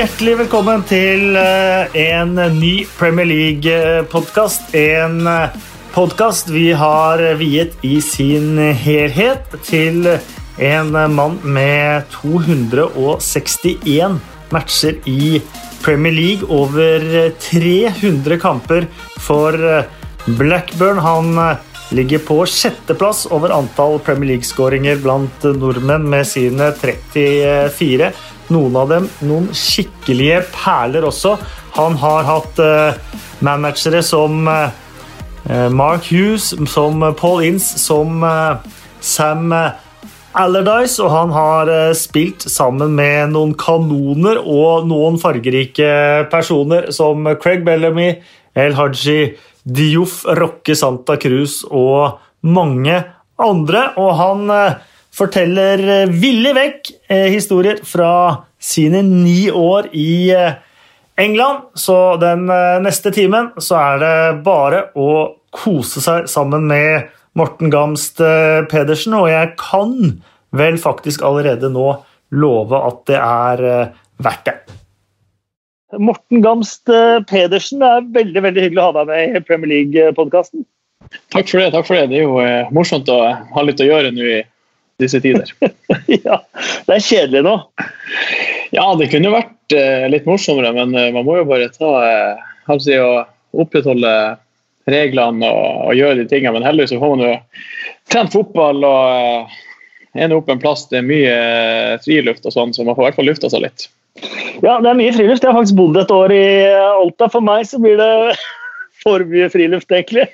[0.00, 4.70] Hjertelig velkommen til eh, en ny Premier League-podkast.
[4.72, 5.28] En
[5.92, 10.08] podkast vi har viet i sin helhet til
[10.56, 14.16] en mann med 261
[14.56, 15.36] matcher i
[15.84, 16.48] Premier League.
[16.48, 18.88] Over 300 kamper
[19.20, 19.52] for
[20.40, 21.04] Blackburn.
[21.04, 21.36] Han
[21.92, 28.14] ligger på sjetteplass over antall Premier League-skåringer blant nordmenn med sine 34.
[28.50, 31.36] Noen av dem noen skikkelige perler også.
[31.76, 34.72] Han har hatt uh, managere som uh,
[35.70, 38.58] Mark Hughes, som Paul Ince, som uh,
[39.00, 39.54] Sam
[40.36, 47.64] Allardyce, og han har spilt sammen med noen kanoner og noen fargerike personer som Craig
[47.66, 48.12] Bellamy,
[48.54, 49.32] El Haji
[49.64, 53.00] Dioff, Rocke Santa Cruz og mange
[53.40, 53.88] andre.
[53.98, 54.46] Og han
[55.20, 58.12] forteller eh, villig vekk eh, historier fra
[58.60, 60.58] sine ni år i eh,
[61.20, 61.70] England.
[61.74, 62.46] Så den
[62.84, 65.10] neste timen så er det bare å
[65.52, 68.18] kose seg sammen med Morten Gamst
[68.70, 69.92] Pedersen, og jeg kan
[70.56, 71.92] vel faktisk allerede nå
[72.34, 73.62] love at det er
[74.24, 74.56] verdt det.
[76.00, 76.90] Morten Gamst
[77.30, 80.64] Pedersen, det er veldig veldig hyggelig å ha deg med i Premier League-podkasten.
[81.34, 81.68] Takk for det.
[81.74, 84.40] takk for Det Det er jo morsomt å ha litt å gjøre nå i
[85.00, 85.50] disse tider.
[86.26, 86.40] ja,
[86.86, 87.56] Det er kjedelig nå?
[88.74, 92.76] Ja, det kunne vært uh, litt morsommere, men uh, man må jo bare ta uh,
[92.78, 94.12] si, og opprettholde
[94.90, 96.54] reglene og, og, gjøre de tingene.
[96.58, 97.32] Men heldigvis får man jo
[98.10, 99.58] trent fotball og
[100.18, 101.34] ende opp en plass det er mye
[102.02, 103.90] friluft og sånn, så man får i hvert fall lufta seg litt.
[104.60, 105.44] Ja, det er mye friluft.
[105.44, 107.30] Jeg har faktisk bodd et år i Alta.
[107.32, 108.10] For meg så blir det
[109.02, 110.26] for mye friluft, egentlig.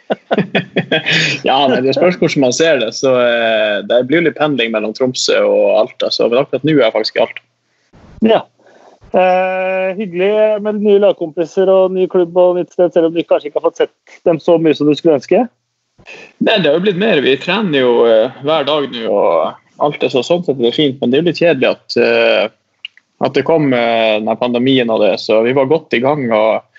[1.48, 2.92] ja, nei, det spørs hvordan man ser det.
[2.98, 6.10] så eh, Det blir litt pendling mellom Tromsø og Alta.
[6.10, 7.44] så akkurat nå er jeg faktisk i Alta.
[8.26, 8.42] Ja.
[9.16, 13.52] Eh, hyggelig med nye lagkompiser og ny klubb og nytt sted, selv om du kanskje
[13.52, 15.46] ikke har fått sett dem så mye som du skulle ønske?
[16.42, 17.22] Nei, det har jo blitt mer.
[17.24, 20.76] Vi trener jo uh, hver dag nå, og alt er så sånn sett det er
[20.76, 20.98] fint.
[21.00, 22.44] Men det er jo litt kjedelig at, uh,
[23.26, 25.14] at det kom uh, denne pandemien og det.
[25.22, 26.26] Så vi var godt i gang.
[26.34, 26.75] og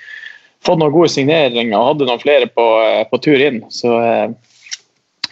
[0.66, 3.62] fått noen gode signeringer og hadde noen flere på, eh, på tur inn.
[3.74, 4.28] Så eh,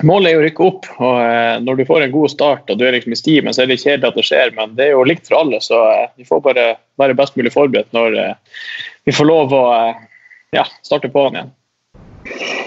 [0.05, 0.89] målet er å rykke opp.
[0.99, 3.63] og eh, Når du får en god start og du er liksom i stimen, så
[3.63, 5.61] er det kjedelig at det skjer, men det er jo likt for alle.
[5.63, 5.81] Så
[6.15, 6.69] vi får bare
[7.01, 8.17] være best mulig forberedt når
[9.05, 9.65] vi får lov å
[10.55, 11.53] ja, starte på'n igjen.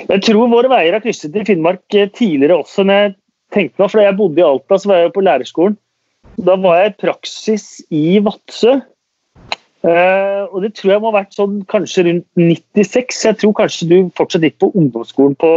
[0.09, 2.85] Jeg tror våre veier har krysset i Finnmark tidligere også.
[2.85, 3.15] enn jeg
[3.55, 5.77] tenkte meg, for Da jeg bodde i Alta, så var jeg på lærerskolen.
[6.39, 8.79] Da var jeg i praksis i Vadsø.
[9.87, 13.21] Uh, og det tror jeg må ha vært sånn kanskje rundt 96.
[13.28, 15.50] Jeg tror kanskje du fortsatt gikk på ungdomsskolen på,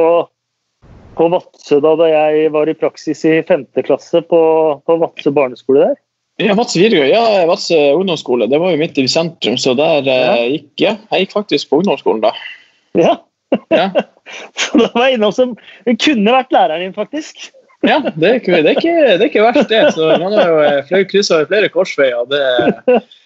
[1.18, 3.66] på Vadsø da, da jeg var i praksis i 5.
[3.88, 4.42] klasse på,
[4.86, 5.96] på Vadsø barneskole der.
[6.42, 7.16] Ja, Vadsø videregående.
[7.16, 8.46] Ja, Vadsø ungdomsskole.
[8.52, 10.36] Det var jo midt i sentrum, så der uh, ja.
[10.54, 12.36] gikk ja, jeg gikk faktisk på ungdomsskolen da.
[13.00, 13.16] Ja.
[13.74, 13.88] ja.
[14.60, 15.56] så da var jeg innom som
[15.88, 17.50] kunne vært læreren din, faktisk.
[17.82, 19.82] ja, det er, ikke, det, er ikke, det er ikke verst, det.
[19.98, 22.30] Så man har jo eh, kryssa flere korsveier.
[22.30, 23.02] det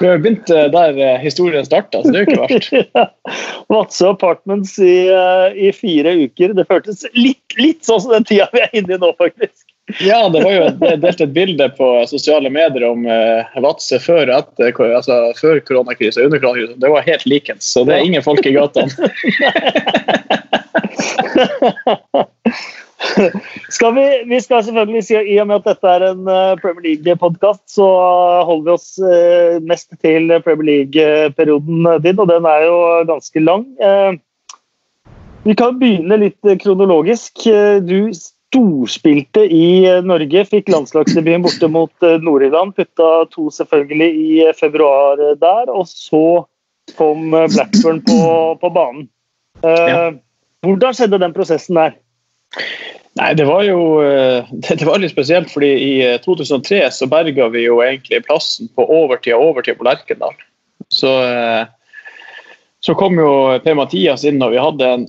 [0.00, 3.08] vi har begynt eh, der eh, historien starta, så det er jo ikke verst.
[3.72, 6.54] Vadsø Apartments i, eh, i, fire uker.
[6.56, 9.67] Det føltes litt, litt sånn som den tida vi er inne i nå, faktisk.
[10.00, 10.68] Ja, det var jo
[11.00, 16.38] delt et bilde på sosiale medier om uh, Vadsø før etter, altså før koronakrisa under
[16.42, 16.76] koronakrisa.
[16.76, 18.92] Det var helt likens, så det er ingen folk i gatene.
[23.72, 26.84] skal vi, vi, skal selvfølgelig si I og med at dette er en uh, Premier
[26.90, 27.88] League-podkast, så
[28.44, 28.88] holder vi oss
[29.64, 32.78] mest til Premier League-perioden din, og den er jo
[33.08, 33.64] ganske lang.
[35.48, 37.48] Vi kan begynne litt kronologisk.
[37.88, 38.12] Du
[38.48, 42.72] storspilte i Norge, fikk landslagsdebuten borte mot Nord-Irland.
[42.78, 46.46] Putta to selvfølgelig i februar der, og så
[46.96, 48.20] kom Blackburn på,
[48.60, 49.08] på banen.
[49.60, 50.14] Ja.
[50.64, 51.98] Hvordan skjedde den prosessen der?
[53.18, 54.46] Nei, det var jo eh,
[54.78, 55.92] det var litt spesielt, fordi i
[56.24, 60.36] 2003 eh, så berga vi jo egentlig plassen på overtid og overtid på Lerkendal.
[60.94, 61.64] Så, eh,
[62.84, 63.30] så kom jo
[63.64, 65.08] Per-Mathias inn, og vi hadde en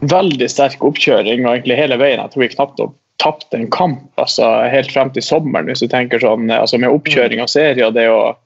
[0.00, 2.22] veldig sterk oppkjøring og egentlig hele veien.
[2.22, 5.88] Jeg tror vi knapt har tapt en kamp altså helt frem til sommeren, hvis du
[5.90, 7.90] tenker sånn, altså med oppkjøring av serier.
[7.94, 8.36] det å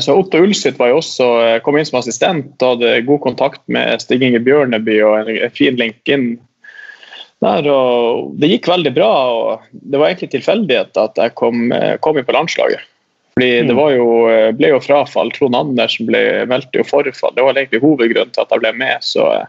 [0.00, 1.26] så Otto Ulseth var jo også,
[1.64, 5.76] kom inn som assistent og hadde god kontakt med Stig Inge Bjørneby og en fin
[5.80, 6.36] link inn
[7.44, 9.12] der, og det gikk veldig bra.
[9.32, 12.80] og Det var egentlig tilfeldighet at jeg kom, eh, kom inn på landslaget.
[13.36, 15.30] Fordi Det var jo, eh, ble jo frafall.
[15.32, 17.34] Trond Andersen ble, meldte jo forfall.
[17.34, 18.98] Det var egentlig hovedgrunnen til at jeg ble med.
[19.02, 19.46] så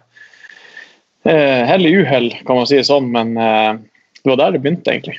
[1.27, 3.73] eh, Hell i uhell, kan man si det sånn, men eh,
[4.23, 5.17] det var der det begynte, egentlig.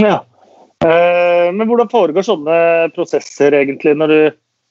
[0.00, 0.20] Ja.
[0.84, 2.60] Eh, men hvordan foregår sånne
[2.96, 4.20] prosesser, egentlig, når du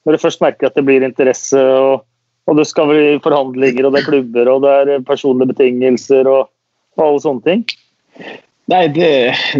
[0.06, 2.04] når du først merker at det blir interesse, og,
[2.48, 6.48] og det skal bli forhandlinger, og det er klubber, og det er personlige betingelser og,
[6.96, 7.66] og alle sånne ting?
[8.70, 9.10] Nei, det,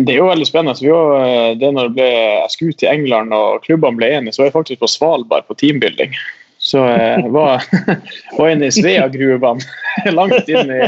[0.06, 0.80] det, er jo veldig spennende.
[0.80, 2.10] Vi var, det når det ble,
[2.44, 5.58] jeg skulle til England og klubbene ble enige, så var jeg faktisk på Svalbard på
[5.58, 6.14] teambuilding.
[6.60, 7.64] Så jeg eh, var,
[8.38, 9.64] var inne i Sveagruvene,
[10.18, 10.80] langt inn i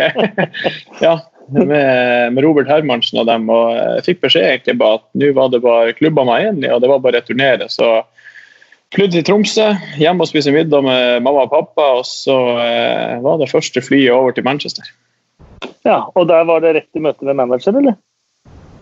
[1.00, 1.16] Ja,
[1.48, 1.68] med,
[2.34, 3.48] med, Robert Hermansen og dem.
[3.52, 6.84] Og jeg fikk beskjed egentlig bare at nå var det bare klubbene var enige, og
[6.84, 7.70] det var bare å returnere.
[7.72, 7.88] Så
[8.92, 9.70] flydde til Tromsø,
[10.00, 11.88] hjemme og spise middag med mamma og pappa.
[12.02, 14.92] Og så eh, var det første flyet over til Manchester.
[15.86, 17.96] Ja, Og der var det rett i møte med manager, eller?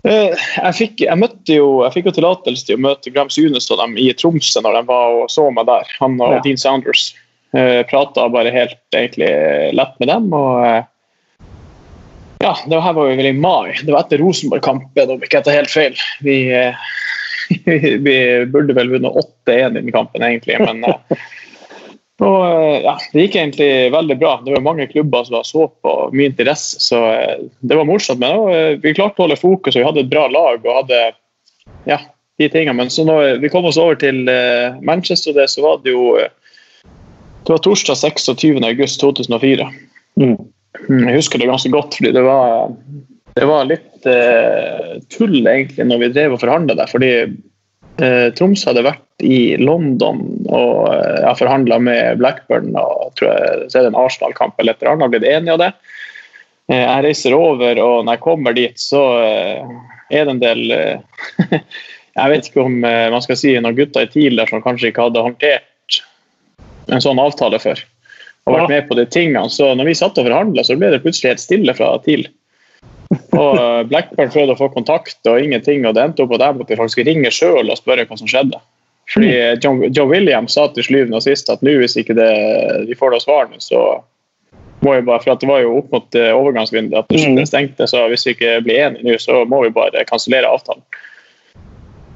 [0.01, 3.81] Eh, jeg fikk, jeg jo, jeg fikk jo tillatelse til å møte Grams Unes og
[3.83, 5.91] dem i Tromsø når de var og så meg der.
[6.01, 6.45] Han og ja.
[6.45, 7.11] Dean Sanders
[7.51, 9.27] Uh, eh, Prata bare helt egentlig
[9.75, 10.29] lett med dem.
[10.31, 11.49] og uh,
[12.39, 13.73] ja, det her var jo vel i mai.
[13.75, 15.99] Det var etter Rosenborg-kampen, om ikke jeg tar helt feil.
[16.23, 16.37] Vi,
[18.07, 18.15] vi
[18.53, 20.61] burde vel vunnet 8-1 i den kampen, egentlig.
[20.63, 20.79] men
[22.21, 22.41] og,
[22.85, 24.35] ja, Det gikk egentlig veldig bra.
[24.45, 26.79] Det var mange klubber som så på, mye interesse.
[26.83, 27.01] så
[27.59, 28.21] Det var morsomt.
[28.21, 30.61] Men ja, vi klarte å holde fokus, og vi hadde et bra lag.
[30.61, 30.99] og hadde
[31.89, 31.97] ja,
[32.37, 32.77] de tingene.
[32.77, 34.29] Men så når vi kom oss over til
[34.85, 36.13] Manchester, det, så var det jo
[37.43, 39.67] det var torsdag 26.8.2004.
[40.15, 40.37] Mm.
[40.89, 41.07] mm.
[41.07, 42.75] Jeg husker det ganske godt, fordi det var,
[43.35, 46.91] det var litt uh, tull egentlig når vi drev og forhandla der.
[46.91, 47.11] fordi
[47.99, 53.69] eh, Troms hadde vært i London og eh, jeg forhandla med Blackburn og tror jeg,
[53.69, 55.71] så er det en Arsenal-kamp eller et eller annet, blitt enig av det.
[56.71, 60.67] Eh, jeg reiser over, og når jeg kommer dit, så er det en del
[62.11, 65.05] Jeg vet ikke om man skal si noen gutter i TIL der som kanskje ikke
[65.05, 66.01] hadde håndtert
[66.91, 67.79] en sånn avtale før.
[68.43, 69.47] Og vært med på de tingene.
[69.53, 72.25] Så når vi satt og forhandla, så ble det plutselig helt stille fra TIL.
[73.31, 76.79] Og eh, Blackburn prøvde å få kontakt, og ingenting, og det endte opp at jeg
[76.79, 78.59] faktisk ringe sjøl og spørre hva som skjedde.
[79.11, 79.61] Fordi mm.
[79.63, 82.31] John, John Williams sa til slyvende og sist at nå hvis ikke det,
[82.87, 84.01] vi får noe svarene, så
[84.81, 87.41] må vi bare, for Det var jo opp mot eh, overgangsvinduet at det mm.
[87.49, 90.83] stengte, så hvis vi ikke blir enige nå, så må vi bare kansellere avtalen.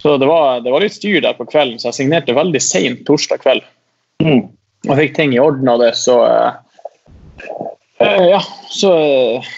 [0.01, 3.05] Så det var, det var, litt styr der på kvelden, så jeg signerte veldig seint
[3.07, 3.63] torsdag kveld.
[4.21, 4.47] Mm.
[4.85, 6.51] Og fikk ting i orden av det, så uh,
[7.99, 9.53] Ja, så uh,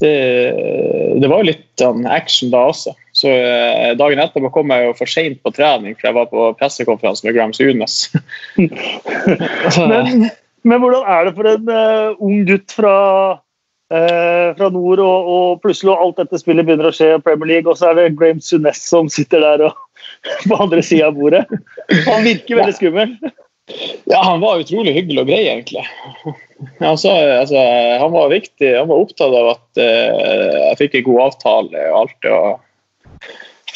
[0.00, 0.14] det,
[1.20, 2.92] det, var jo litt um, action da også.
[3.16, 6.50] Så uh, Dagen etterpå kom jeg jo for seint på trening, for jeg var på
[6.60, 7.96] pressekonferanse med Grams Unes.
[8.58, 10.28] men,
[10.66, 11.72] men, hvordan er det for en
[12.18, 12.96] ung gutt fra,
[13.88, 17.80] fra nord, og, og, plutselig alt dette spillet begynner å skje i Premier League, og
[17.80, 19.82] så er det Graham Sunes som sitter der og,
[20.48, 21.46] på andre sida av bordet?
[22.10, 23.16] Han virker veldig skummel.
[24.04, 25.86] Ja, han var utrolig hyggelig og grei, egentlig.
[26.80, 27.60] Altså, altså,
[28.00, 28.70] han var viktig.
[28.78, 32.32] Han var opptatt av at uh, jeg fikk en god avtale og alt det.
[32.32, 33.26] Og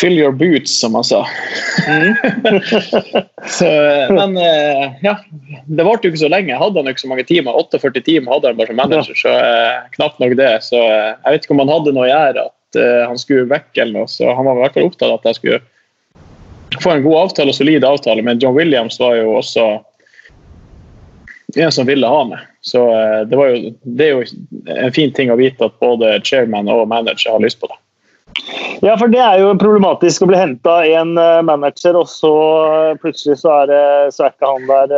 [0.01, 1.19] Fill your boots, som han sa.
[1.85, 2.15] Mm.
[3.59, 3.69] så,
[4.17, 5.13] men uh, ja,
[5.69, 6.57] det varte jo ikke så lenge.
[6.57, 7.59] Hadde han ikke så mange timer.
[7.61, 10.55] 48 timer hadde han bare som manager, så uh, knapt nok det.
[10.71, 13.99] Så jeg vet ikke om han hadde noe å gjøre at han skulle vekk eller
[13.99, 14.09] noe.
[14.09, 17.53] Så han var i hvert fall opptatt av at jeg skulle få en god avtale
[17.53, 19.69] og solid avtale, men John Williams var jo også
[21.57, 22.43] en som ville ha meg.
[22.61, 26.71] Så eh, det, jo, det, er jo en fin ting å vite at både chairman
[26.71, 27.79] og manager har lyst på det.
[28.81, 32.33] Ja, for det er jo problematisk å bli henta en eh, manager, og så
[32.71, 33.85] eh, plutselig så er, det,
[34.17, 34.97] så er ikke han der,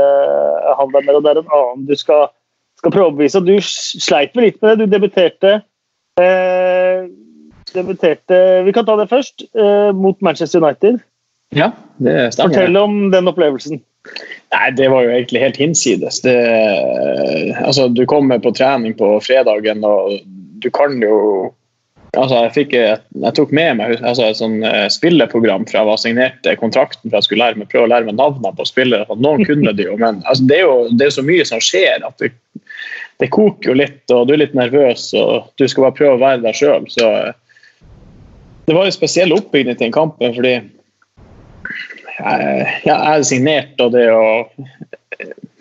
[0.78, 2.28] han der mer, og det er en annen du skal,
[2.80, 3.44] skal prøve å overbevise.
[3.47, 4.87] Du sleit vel litt med det.
[4.87, 5.61] Du debuterte
[6.21, 7.09] eh,
[7.73, 11.00] debuterte Vi kan ta det først, eh, mot Manchester United.
[11.54, 12.54] Ja, det stemmer.
[12.54, 13.82] Fortell om den opplevelsen.
[14.52, 16.21] Nei, det var jo egentlig helt hinsides.
[16.25, 16.37] Det,
[17.64, 20.18] altså, du kommer på trening på fredagen, og
[20.61, 21.16] du kan jo
[22.12, 26.02] altså, jeg, fikk, jeg tok med meg altså, et sånn uh, spilleprogram fra jeg var
[26.02, 29.18] signert kontrakten for jeg skulle lære meg, prøve å lære meg navnene på spillere.
[29.25, 32.04] Noen kunne det jo, men altså, det, er jo, det er så mye som skjer
[32.04, 32.35] at det,
[33.23, 36.23] det, koker jo litt, og du er litt nervøs, og du skal bare prøve å
[36.26, 36.85] være deg sjøl.
[36.92, 37.09] Så
[38.68, 40.59] det var jo spesiell oppbygging til den kampen, fordi
[42.19, 44.25] jeg, jeg er signert, og det å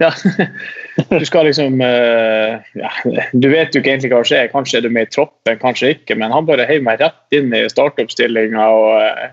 [0.01, 0.12] ja.
[1.10, 2.91] Du skal liksom eh, ja,
[3.34, 4.50] Du vet jo ikke egentlig hva som skjer.
[4.51, 6.17] Kanskje er du med i troppen, kanskje ikke.
[6.20, 8.65] Men han bare heiv meg rett inn i startoppstillinga.
[9.05, 9.29] Eh,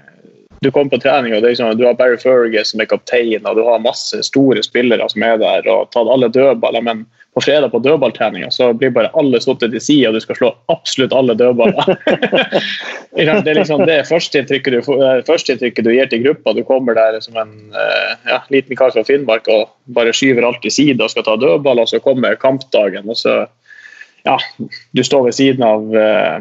[0.63, 3.63] du kommer på trening, og liksom, du har Barry Fergus som er kaptein, og du
[3.67, 6.83] har masse store spillere som er der, og tatt alle dødballer.
[6.85, 7.05] Men
[7.35, 10.49] på fredag på dødballtreninga så blir bare alle satt til side, og du skal slå
[10.73, 11.99] absolutt alle dødballer.
[13.15, 14.81] det er liksom det førsteinntrykket du,
[15.29, 16.57] første du gir til gruppa.
[16.57, 20.63] Du kommer der som en eh, ja, liten kar fra Finnmark og bare skyver alt
[20.65, 23.45] til side og skal ta dødball, og så kommer kampdagen, og så
[24.27, 24.37] ja,
[24.93, 26.41] du står ved siden av uh,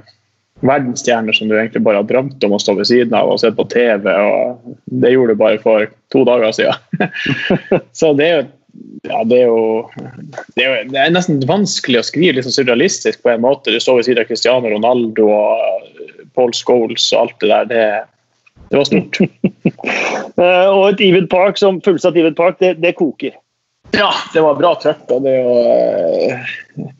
[0.66, 3.56] verdensstjerner som du egentlig bare har drømt om å stå ved siden av og sett
[3.58, 4.10] på TV.
[4.10, 7.12] og Det gjorde du bare for to dager siden.
[8.00, 8.48] så det er jo
[9.04, 9.90] ja, det er, jo,
[10.56, 13.74] det er, jo, det er nesten vanskelig å skrive sånn surrealistisk på en måte.
[13.74, 16.06] Du står ved siden av Cristiano Ronaldo og
[16.38, 17.70] Paul Scholes og alt det der.
[17.72, 17.84] Det,
[18.72, 19.20] det var stort.
[19.22, 23.38] uh, og et Even Park som fullsatt Even Park, det, det koker.
[23.96, 25.06] Ja, det var bra trøkk.
[25.14, 26.96] og det er uh,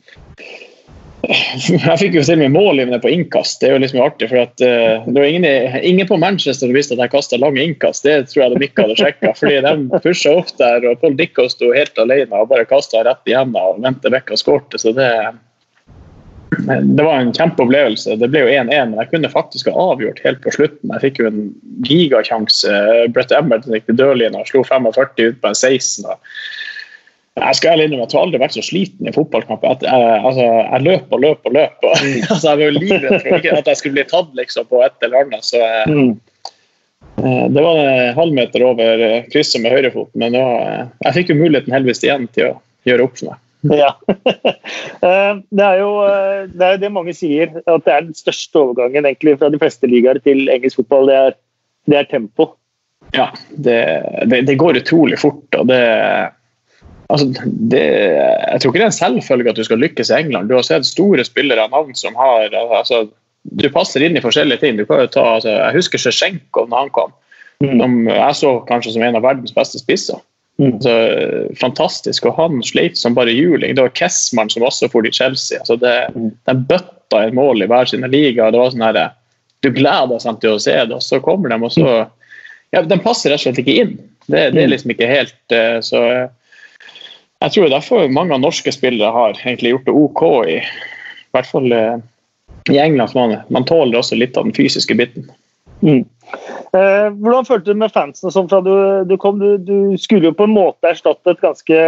[1.68, 3.58] jeg fikk jo til med målgivende på innkast.
[3.60, 4.30] Det er jo liksom artig.
[4.30, 7.60] for at uh, det var ingen, ingen, på Manchester som visste at jeg kasta lange
[7.64, 8.06] innkast.
[8.06, 9.34] Det tror jeg de ikke hadde sjekka.
[9.36, 13.28] fordi de pusha opp der, og Paul Dicko sto helt alene og bare kasta rett
[13.28, 13.58] igjennom.
[13.60, 14.80] og vendte vekk og skårte.
[14.80, 15.10] Så det,
[16.96, 18.16] det var en kjempeopplevelse.
[18.22, 20.94] Det ble jo 1-1, men jeg kunne faktisk ha avgjort helt på slutten.
[20.94, 21.42] Jeg fikk jo en
[21.84, 22.80] gigakjanse.
[23.12, 26.08] Brett Emmert gikk til dørlinja og slo 45 ut på en 16.
[26.08, 26.16] Og
[27.38, 29.64] jeg skal ærlig innrømme at jeg har aldri vært så sliten i fotballkamp.
[29.64, 31.76] Jeg, jeg, altså, jeg løp og løp og løp.
[31.82, 32.16] Og, mm.
[32.32, 35.06] altså, jeg var jo livredd for ikke at jeg skulle bli tatt liksom, på et
[35.06, 35.48] eller annet.
[35.48, 36.12] Så, eh, mm.
[37.18, 41.38] Eh, det var en halvmeter over eh, krysset med høyrefoten, men var, jeg fikk jo
[41.40, 43.44] muligheten heldigvis igjen til å gjøre opp for meg.
[43.74, 43.88] Ja.
[45.50, 45.90] det, er jo,
[46.52, 49.58] det er jo det mange sier, at det er den største overgangen egentlig fra de
[49.58, 51.10] fleste ligaer til engelsk fotball.
[51.10, 51.34] Det er,
[51.90, 52.52] det er tempo.
[53.16, 53.80] Ja, det,
[54.30, 55.42] det, det går utrolig fort.
[55.58, 55.80] og det
[57.08, 57.28] Altså,
[57.72, 60.50] det, jeg tror ikke det er en selvfølge at du skal lykkes i England.
[60.50, 63.06] Du har sett store spillere av navn som har altså,
[63.58, 64.76] Du passer inn i forskjellige ting.
[64.76, 67.14] Du kan jo ta, altså, jeg husker Sjesjenkov når han kom.
[67.64, 67.78] Mm.
[67.80, 70.20] Som jeg så kanskje som en av verdens beste spisser.
[70.60, 70.74] Mm.
[70.74, 70.96] Altså,
[71.60, 72.28] fantastisk.
[72.28, 73.72] Og han sleit som bare juling.
[73.72, 75.62] Det var Kessmann som også for til Chelsea.
[75.62, 76.30] Altså, det, mm.
[76.50, 78.50] De bøtta inn mål i hver sine liga.
[78.52, 79.00] Det var sånn her,
[79.64, 81.88] du gleder deg til å se det, og så kommer de, og så
[82.70, 83.94] ja, De passer rett og slett ikke inn.
[84.28, 84.72] Det, det er mm.
[84.74, 86.02] liksom ikke helt uh, så
[87.44, 91.50] jeg tror derfor mange av norske spillere har egentlig gjort det OK i, i hvert
[91.50, 91.98] fall eh,
[92.72, 93.14] i England.
[93.14, 95.28] Man, man tåler også litt av den fysiske biten.
[95.80, 96.02] Mm.
[96.74, 98.74] Eh, hvordan følte du med fansen sånn fra du,
[99.08, 99.38] du kom?
[99.38, 101.82] Du, du, skulle jo på en måte erstatte et ganske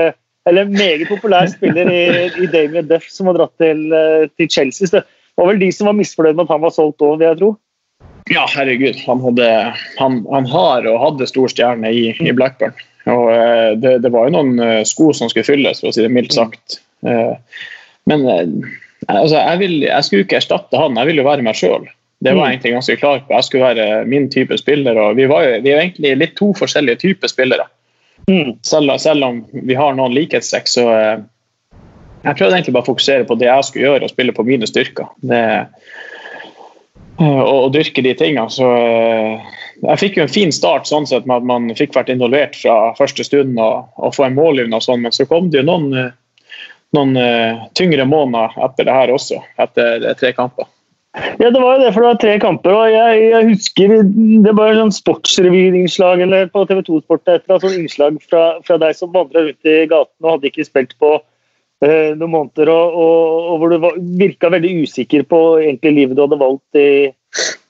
[0.49, 2.05] eller en meget populær spiller i,
[2.41, 4.89] i Damien Duff, som har dratt til, eh, til, Chelsea.
[4.89, 5.03] Det
[5.37, 7.51] var vel de som var misfornøyd med at han var solgt òg, vil jeg tro?
[8.31, 9.03] Ja, herregud.
[9.05, 9.51] Han, hadde,
[9.99, 12.73] han, han har og hadde stor stjerne i, i Blackburn.
[13.09, 16.05] Og eh, det, det, var jo noen eh, sko som skulle fylles, for å si
[16.05, 16.81] det mildt sagt.
[17.07, 17.33] Eh,
[18.11, 18.27] men
[19.07, 21.89] altså, jeg, vil, jeg skulle ikke erstatte han, jeg ville jo være meg sjøl.
[22.21, 22.53] Det var jeg mm.
[22.53, 23.33] egentlig ganske klar på.
[23.33, 24.99] Jeg skulle være min type spiller.
[25.01, 27.65] og Vi, var jo, vi er egentlig litt to forskjellige typer spillere.
[28.29, 28.59] Mm.
[28.67, 30.85] Selv, selv, om vi har noen likhetstrekk, så
[32.21, 34.69] Jeg prøvde egentlig bare å fokusere på det jeg skulle gjøre, og spille på mine
[34.69, 35.09] styrker.
[35.25, 35.41] Det,
[37.21, 38.49] og, og dyrke de tingene.
[38.53, 38.67] Så
[39.85, 42.95] jeg fikk jo en fin start sånn sett med at man fikk vært involvert fra
[42.99, 45.89] første stund og, og få en målgivende og sånn, men så kom det jo noen,
[45.97, 46.59] eh,
[46.97, 47.17] noen
[47.79, 50.69] tyngre måneder etter det her også, etter tre kamper.
[51.43, 52.75] Ja, det var jo det, for det var tre kamper.
[52.77, 53.95] og Jeg, jeg husker
[54.45, 58.45] det var sånn sportsrevyinnslag eller på TV 2 Sport et eller annet sånn innslag fra,
[58.67, 61.17] fra deg som vandra rundt i gaten og hadde ikke spilt på
[61.81, 66.23] noen måneder, og, og, og hvor du var, virka veldig usikker på egentlig livet du
[66.27, 66.91] hadde valgt i,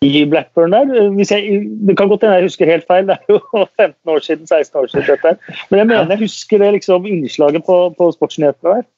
[0.02, 0.90] i Blackburn der.
[1.22, 3.40] Jeg, det kan godt hende jeg husker helt feil, det er jo
[3.80, 5.36] 15 år siden, 16 år siden dette.
[5.70, 8.88] Men jeg mener jeg husker det liksom innslaget på, på Sportsnyhetene der.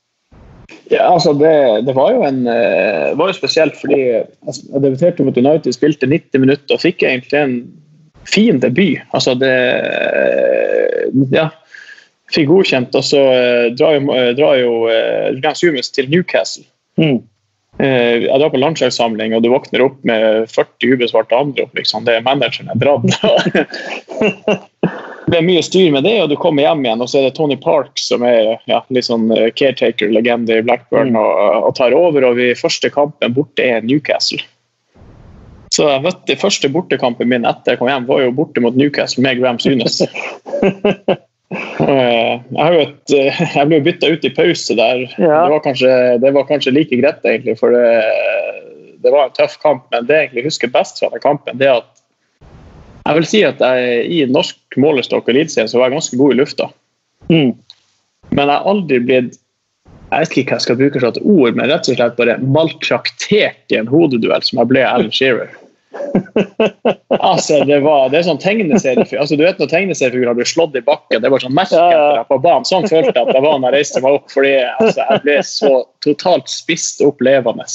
[0.90, 1.52] Ja, altså det,
[1.87, 6.09] det, var jo en eh, det var jo spesielt fordi jeg debuterte mot United, spilte
[6.09, 7.57] 90 minutter og fikk egentlig en
[8.28, 9.00] fin debut.
[9.12, 9.52] Altså det
[11.33, 11.49] Ja,
[12.35, 16.67] fikk godkjent, og så eh, drar jo, drar jo Sumes til Newcastle.
[17.01, 17.21] Mm.
[17.79, 21.73] Eh, jeg drar på landslagssamling, og du våkner opp med 40 ubesvarte anrop.
[21.77, 22.05] Liksom.
[22.05, 23.09] Det er manageren er dratt.
[25.33, 27.37] det er mye styr med det, og du kommer hjem igjen, og så er det
[27.39, 32.29] Tony Park som er ja, litt sånn eh, caretaker-legende i Blackburn og, og, tar over.
[32.29, 34.43] og vi første kampen borte er Newcastle.
[35.73, 38.77] Så jeg vet, det første bortekampen min etter jeg kom hjem, var jo borte mot
[38.77, 40.03] Newcastle med Graham Sunes.
[41.52, 45.04] Eh, jeg, et, eh, jeg, ble bytta ut i pause der.
[45.18, 45.42] Ja.
[45.44, 47.85] Det, var kanskje, det, var kanskje, like greit, egentlig, for det,
[49.02, 49.85] det, var en tøff kamp.
[49.92, 51.90] Men det jeg egentlig husker best fra den kampen, det at
[53.02, 56.35] jeg vil si at jeg, i norsk målestokk og eliteserien så var jeg ganske god
[56.35, 56.68] i lufta.
[57.32, 57.54] Mm.
[58.30, 59.38] Men jeg har aldri blitt
[60.12, 62.35] jeg vet ikke hva jeg skal bruke som et ord, men rett og slett bare
[62.44, 65.54] maltraktert i en hodeduell som jeg ble Alan Shearer
[67.19, 70.85] altså, det, var, det er sånn tegneserie altså, Du vet når tegneseriefigurer blir slått i
[70.85, 72.69] bakken, det var sånn merke etter deg på banen.
[72.69, 75.37] Sånn følte jeg at det var når jeg reiste meg opp, fordi altså, jeg ble
[75.47, 75.73] så
[76.07, 77.69] totalt spist opp levende.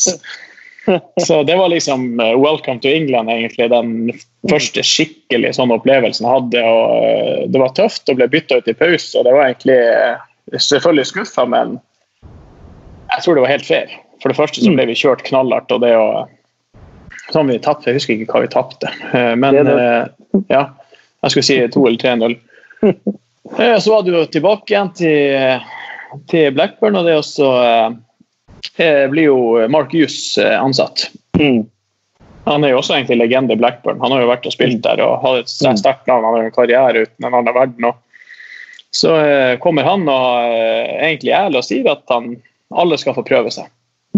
[1.21, 3.69] Så det var liksom uh, 'Welcome to England', egentlig.
[3.69, 4.13] Den
[4.49, 6.63] første skikkelig sånn opplevelsen jeg hadde.
[6.63, 9.77] og uh, Det var tøft å bli bytta ut i pause, og det var egentlig
[9.83, 10.23] uh,
[10.55, 11.75] selvfølgelig skuffa, men
[12.23, 13.91] jeg tror det var helt fair.
[14.23, 16.07] For det første så ble vi kjørt knallhardt, og det å
[17.33, 17.89] Som vi tapte.
[17.89, 18.91] Jeg husker ikke hva vi tapte.
[19.11, 20.09] Eh, men eh,
[20.51, 20.63] ja.
[21.23, 22.37] Jeg skulle si 2 eller 3-0.
[23.47, 25.61] Eh, Så var du jo tilbake igjen til,
[26.27, 27.45] til Blackburn, og det også
[28.75, 29.37] eh, blir jo
[29.71, 31.05] Mark Hughes ansatt.
[31.39, 31.61] Mm.
[32.47, 33.99] Han er jo også egentlig legende i Blackburn.
[34.03, 36.23] Han har jo vært og spilt der og har et sterkt sterkt navn.
[36.27, 37.87] Han har en karriere uten en annen verden.
[37.89, 37.97] Og.
[38.95, 42.37] Så eh, kommer han og eh, egentlig ærlig og sier at han,
[42.71, 43.67] alle skal få prøve seg.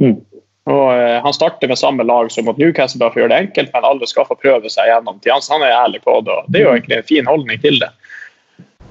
[0.01, 0.19] Mm.
[0.67, 3.41] Og eh, Han starter med samme lag som mot Newcastle bare for å gjøre det
[3.45, 5.63] enkelt, men alle skal få prøve seg gjennom til han.
[5.63, 6.35] Er ærlig på det.
[6.35, 7.89] og Det er jo egentlig en fin holdning til det.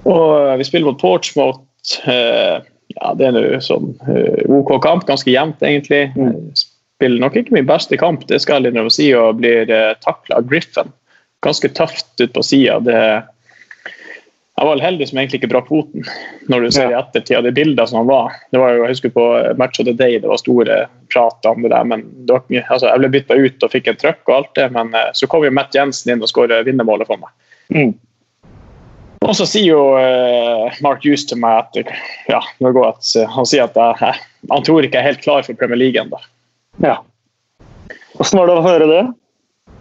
[0.08, 1.62] Og eh, Vi spiller mot Portsmouth.
[2.08, 2.58] Eh,
[2.96, 6.08] ja, Det er nå sånn eh, OK kamp, ganske jevnt egentlig.
[6.16, 6.54] Mm.
[6.98, 9.68] Spiller nok ikke min beste kamp, det skal jeg litt si, og blir
[10.02, 10.90] takla av Griffin.
[11.46, 12.80] Ganske tøft ut på sida.
[14.58, 16.06] Jeg var heldig som egentlig ikke brakk foten,
[16.50, 18.32] når du ser i ettertid av de bildene som han var.
[18.50, 19.26] Det var jo, Jeg husker på
[19.60, 20.78] Match of the Day, det var store
[21.14, 21.84] prater om det der.
[21.84, 24.34] men det var, ikke mye- altså, Jeg ble bytta ut og fikk en trøkk og
[24.34, 27.30] alt det, men eh, så kom jo Matt Jensen inn og skåra vinnermålet for meg.
[27.70, 27.94] Mm.
[29.28, 31.94] Og så sier jo uh, Mark Hughes til meg at
[32.30, 34.18] ja, at eh, han sier at jeg,
[34.50, 36.18] han tror ikke jeg er helt klar for Premier League ennå.
[36.82, 36.98] Ja.
[38.18, 39.02] Åssen var det å høre det?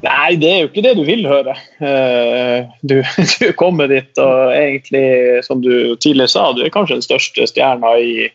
[0.06, 1.56] Nei, det er jo ikke det du vil høre.
[1.82, 3.00] Eh, Du,
[3.40, 7.96] du kommer dit og egentlig, som du tidligere sa, du er kanskje den største stjerna
[7.98, 8.28] i,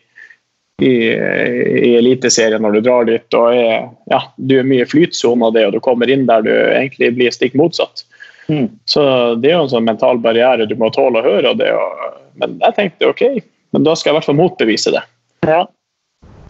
[0.83, 3.37] i, i Eliteserien når du drar dit.
[3.39, 6.43] og er, ja, Du er mye i flytsone av det, og du kommer inn der
[6.43, 8.03] du egentlig blir stikk motsatt.
[8.51, 8.67] Mm.
[8.89, 9.03] Så
[9.39, 11.53] det er jo en sånn mental barriere du må tåle å høre.
[11.53, 13.23] Og det, og, men jeg tenkte OK,
[13.71, 15.05] men da skal jeg i hvert fall motbevise det.
[15.47, 15.63] Ja.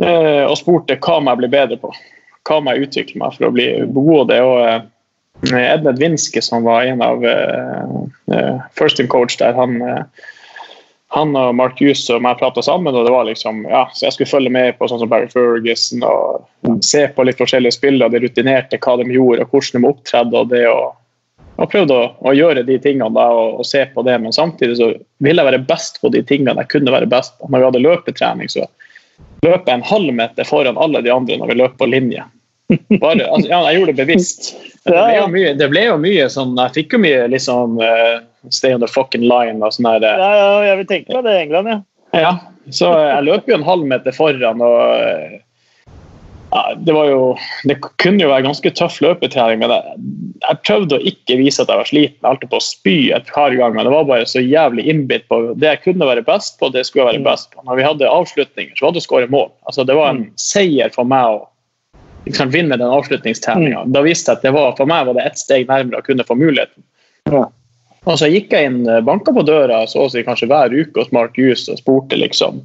[0.02, 1.94] Eh, og spurte hva må jeg bli bedre på.
[2.50, 4.34] Hva må jeg utvikle meg for å bli god.
[4.34, 4.90] Det, og
[5.42, 7.84] Edned Winske, som var en av eh,
[8.32, 10.04] eh, first team coach der, han, uh,
[11.14, 14.16] han og Mark Hughes og meg prata sammen, og det var liksom, ja, så jeg
[14.16, 18.24] skulle følge med på sånn som Barry Ferguson og se på litt forskjellige spillere, de
[18.24, 20.44] rutinerte, hva de gjorde, og hvordan de opptredde.
[20.44, 20.92] og det og
[21.62, 24.78] og prøvde å, å gjøre de tingene da, og, og se på det, men samtidig
[24.80, 24.90] så
[25.24, 27.50] ville jeg være best på de tingene jeg kunne være best på.
[27.50, 28.66] Når vi hadde løpetrening, så
[29.46, 32.26] løp jeg en halv meter foran alle de andre når vi løp på linje.
[33.02, 34.54] Bare, altså, ja, jeg gjorde det bevisst.
[34.84, 38.76] Det ble mye, det ble jo mye sånn Jeg fikk jo mye liksom uh, Stay
[38.76, 40.20] on the fucking line og sånn der.
[40.20, 41.80] ja, ja, jeg vil tenke meg det i England, ja.
[42.14, 42.34] Ja,
[42.70, 45.40] så jeg løp jo en halv meter foran og eh,
[46.54, 47.22] ja, det var jo
[47.66, 49.96] Det kunne jo være ganske tøff løpetrening, men jeg,
[50.44, 52.20] jeg prøvde å ikke vise at jeg var sliten.
[52.20, 55.26] Jeg holdt på å spy et par ganger, men det var bare så jævlig innbitt
[55.32, 57.64] på det jeg kunne være best på, det skulle jeg være best på.
[57.66, 59.50] Når vi hadde avslutninger, så var det å skåre mål.
[59.66, 61.42] Altså, det var en seier for meg å
[62.26, 63.84] liksom, vinne den avslutningstreninga.
[63.94, 66.26] Da visste jeg at det var, for meg var det ett steg nærmere å kunne
[66.28, 66.84] få muligheten.
[67.32, 67.46] Ja.
[68.04, 71.14] Og så gikk jeg inn, banka på døra så å si kanskje hver uke hos
[71.16, 72.60] Mark Hughes og spurte liksom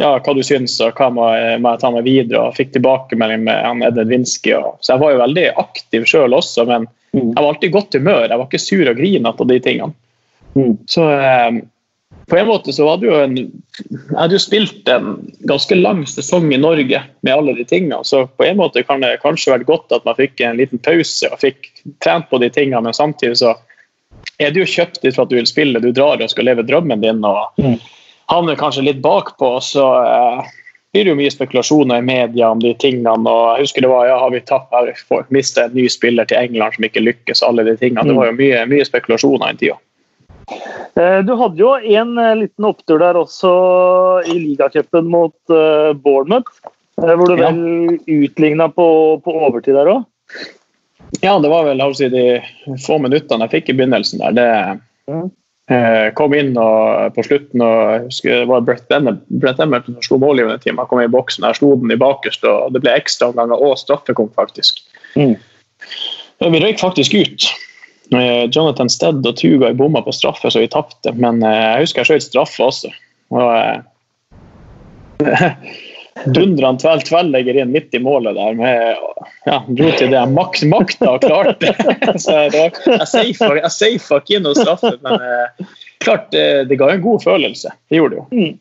[0.00, 2.40] ja, hva du syns og hva må jeg, må jeg ta med videre.
[2.48, 4.54] og Fikk tilbakemelding med Edvin Winski.
[4.56, 7.34] Og, så jeg var jo veldig aktiv sjøl også, men Mm.
[7.34, 8.22] jeg var alltid i godt humør.
[8.24, 9.92] Jeg var ikke sur og grinete og de tingene.
[10.56, 10.78] Mm.
[10.88, 11.58] Så eh,
[12.28, 15.14] på en måte så hadde jo en Jeg hadde jo spilt en
[15.48, 18.02] ganske lang sesong i Norge med alle de tingene.
[18.04, 21.28] Så på en måte kan det kanskje vært godt at man fikk en liten pause
[21.32, 21.70] og fikk
[22.04, 23.54] trent på de tingene, men samtidig så
[24.38, 25.80] er du jo kjøpt dit for at du vil spille.
[25.82, 27.78] Du drar og skal leve drømmen din og Mm.
[28.30, 29.56] havner kanskje litt bakpå.
[29.62, 30.44] Så eh,
[30.92, 33.12] blir det jo mye spekulasjoner i media om de tingene.
[33.28, 34.92] og jeg husker det var, ja, Har vi tatt, har vi
[35.30, 37.42] mistet en ny spiller til England som ikke lykkes?
[37.42, 38.04] alle de tingene.
[38.06, 39.78] Det var jo mye, mye spekulasjoner i tida.
[40.98, 43.52] Eh, Du hadde jo en eh, liten opptur der også
[44.28, 46.62] i ligacupen mot eh, Bournemouth.
[46.96, 47.50] Hvor du Ja.
[47.50, 50.02] vel utligna på, på overtid der òg.
[51.20, 52.42] Ja, det var vel si, de
[52.80, 54.36] få minuttene jeg fikk i begynnelsen der.
[54.36, 54.48] Det
[55.72, 60.84] eh, kom inn og, på slutten og det var Brett, Emmert, som slo målgivende time.
[60.84, 63.76] Jeg kom inn i boksen, jeg slo den i bakerst, og det ble ekstraomganger og
[63.80, 64.84] straffekonk, faktisk.
[65.16, 65.36] Mm.
[66.42, 67.50] Vi røyk faktisk ut.
[68.12, 71.14] Eh, Jonathan Stead og Tugay bomma på straffe, så vi tapte.
[71.16, 72.92] Men eh, jeg husker jeg skjøt straffe også.
[73.32, 73.48] Og,
[75.22, 75.48] eh,
[76.36, 78.98] Dundran tvell tverrlegger inn midt i målet der med
[79.48, 81.72] ja, dro til det jeg mak makta og klarte.
[82.24, 85.24] så var, jeg safa- ikke inn noe straffe, men
[86.04, 87.72] klart det, det ga en god følelse.
[87.88, 88.26] Det gjorde det jo.
[88.36, 88.58] Mm.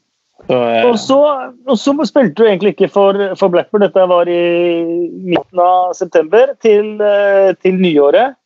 [0.47, 1.19] Så, eh, Og så,
[1.67, 3.83] og så spilte du egentlig ikke for, for Blackburn.
[3.83, 4.41] Dette var i
[5.27, 6.95] midten av september til,
[7.61, 8.39] til nyåret.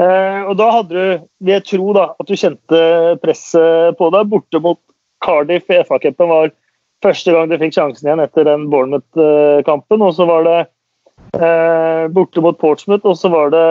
[0.00, 2.80] Eh, Og da hadde du, vil jeg tro, da, at du kjente
[3.22, 4.30] presset på deg.
[4.32, 4.80] Borte mot
[5.24, 6.52] Cardiff i FA-cupen var
[7.04, 10.06] første gang du fikk sjansen igjen etter den Bournemouth-kampen.
[10.06, 10.58] Og så var det
[11.36, 13.66] eh, borte mot Portsmouth, og så var det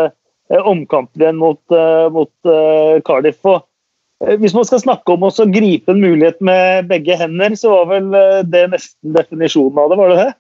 [0.54, 3.42] eh, omkamper igjen mot, eh, mot eh, Cardiff.
[3.50, 3.66] Og
[4.20, 7.86] Eh, Hvis man skal snakke om å gripe en mulighet med begge hender, så var
[7.94, 8.10] vel
[8.52, 10.32] det nesten definisjonen av det, var det det?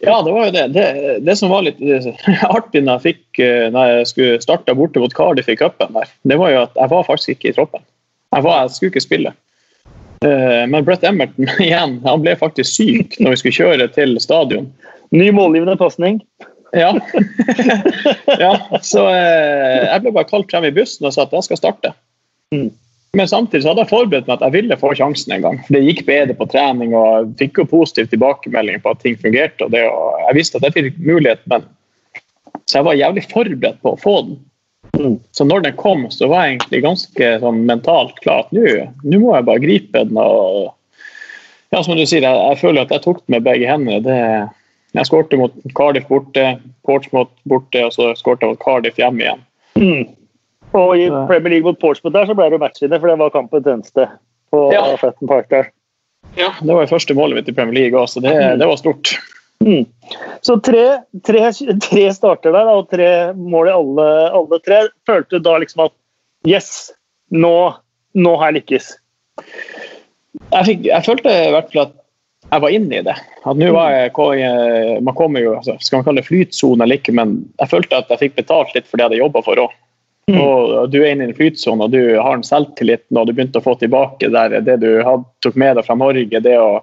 [0.00, 0.66] Ja, det var jo det.
[0.74, 0.84] Det,
[1.26, 1.80] det som var litt
[2.48, 6.52] artig når jeg fikk når jeg skulle starte borte mot Cardiff i cupen, det var
[6.52, 7.84] jo at jeg var faktisk ikke i troppen.
[8.34, 9.32] Jeg, var, jeg skulle ikke spille.
[10.24, 14.68] Men Brett Emmerton igjen, han ble faktisk syk når vi skulle kjøre til stadion.
[15.14, 16.22] Ny målgivende pasning.
[16.76, 16.92] Ja.
[18.44, 18.80] ja.
[18.82, 21.94] Så jeg ble bare kalt frem i bussen og sa at jeg skal starte.
[22.54, 22.70] Mm.
[23.16, 25.60] Men samtidig så hadde jeg forberedt meg at jeg ville få sjansen en gang.
[25.72, 29.64] Det gikk bedre på trening, og jeg fikk jo positiv tilbakemelding på at ting fungerte.
[29.64, 31.64] og, det, og Jeg visste at jeg fikk mulighet, men
[32.66, 34.38] Så jeg var jævlig forberedt på å få den.
[34.96, 35.18] Mm.
[35.32, 39.34] Så når den kom, så var jeg egentlig ganske sånn mentalt klar at nå må
[39.36, 40.18] jeg bare gripe den.
[40.18, 40.74] og
[41.70, 44.02] ja, som du sier, jeg, jeg føler at jeg tok den med begge hendene.
[44.02, 44.18] Det,
[44.96, 46.44] jeg skårte mot Cardiff borte,
[46.86, 49.44] Portsmouth borte, og så skårte jeg mot Cardiff hjemme igjen.
[49.76, 50.04] Mm.
[50.74, 53.68] Og i Premier League mot Portsmouth der, så ble det matchvinner, for det var kampen
[53.72, 54.08] eneste
[54.52, 54.82] på ja.
[55.00, 55.70] Fetton Park der.
[56.36, 58.58] Ja, det var jo første målet mitt i Premier League òg, så det, mm.
[58.60, 59.14] det, var stort.
[59.64, 59.86] Mm.
[60.44, 60.84] Så tre,
[61.24, 61.44] tre,
[61.86, 64.08] tre, starter der, og tre mål i alle,
[64.40, 64.82] alle, tre.
[65.08, 65.94] Følte du da liksom at
[66.48, 66.90] yes,
[67.32, 67.54] nå,
[68.18, 68.90] nå har jeg lykkes?
[70.50, 71.96] Jeg, fikk, jeg følte i hvert fall at
[72.46, 73.16] jeg var inne i det.
[73.42, 77.16] At nå var jeg, Man kommer jo, altså, skal man kalle det flytsone eller ikke,
[77.16, 79.74] men jeg følte at jeg fikk betalt litt for det jeg hadde jobba for òg.
[80.26, 80.40] Mm.
[80.42, 83.60] Og du er inne i en flytsone og du har den selvtilliten og du begynte
[83.60, 86.80] å få tilbake der, det du had, tok med deg fra Norge, det å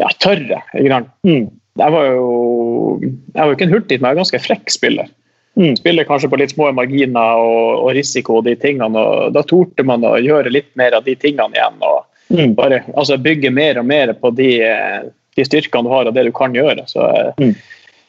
[0.00, 0.60] ja, tørre.
[1.24, 1.48] Mm.
[1.80, 2.28] Jeg var jo
[3.00, 5.08] jeg var jo ikke en hurtig, men jeg var en ganske frekk spiller.
[5.54, 5.74] Mm.
[5.76, 8.98] Spiller kanskje på litt små marginer og, og, risiko og de tingene.
[8.98, 11.80] og Da torde man å gjøre litt mer av de tingene igjen.
[11.80, 12.54] og mm.
[12.56, 14.50] bare altså, Bygge mer og mer på de,
[15.36, 16.86] de, styrkene du har og det du kan gjøre.
[16.88, 17.08] så
[17.40, 17.54] mm.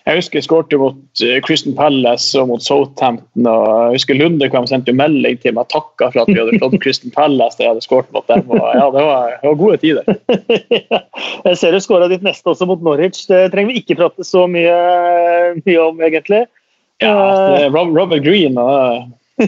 [0.03, 3.47] Jeg husker jeg skåret mot eh, Christian Palace og mot Southampton.
[3.47, 6.75] og jeg husker Lundekvam sendte jo melding til meg takka for at vi hadde slått
[6.83, 7.55] Christian Palace.
[7.55, 8.43] da jeg hadde skåret mot dem.
[8.51, 10.03] Og ja, det var, det var gode tider.
[11.47, 13.23] jeg ser du skåra ditt neste også mot Norwich.
[13.31, 14.75] Det trenger vi ikke prate så mye,
[15.61, 16.43] mye om, egentlig.
[17.01, 17.15] Ja,
[17.55, 19.11] det er Robert Green og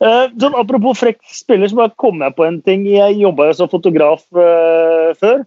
[0.00, 2.86] Eh, sånn, apropos frekk spiller, så bare kom jeg på en ting.
[2.88, 5.42] Jeg jobba jo som fotograf uh, før.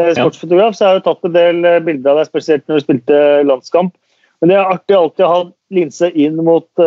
[0.00, 2.78] Eh, sportsfotograf, så jeg har jo tatt en del eh, bilder av deg, spesielt når
[2.78, 3.92] du spilte landskamp.
[4.40, 6.80] Men det er artig alltid å ha linse inn mot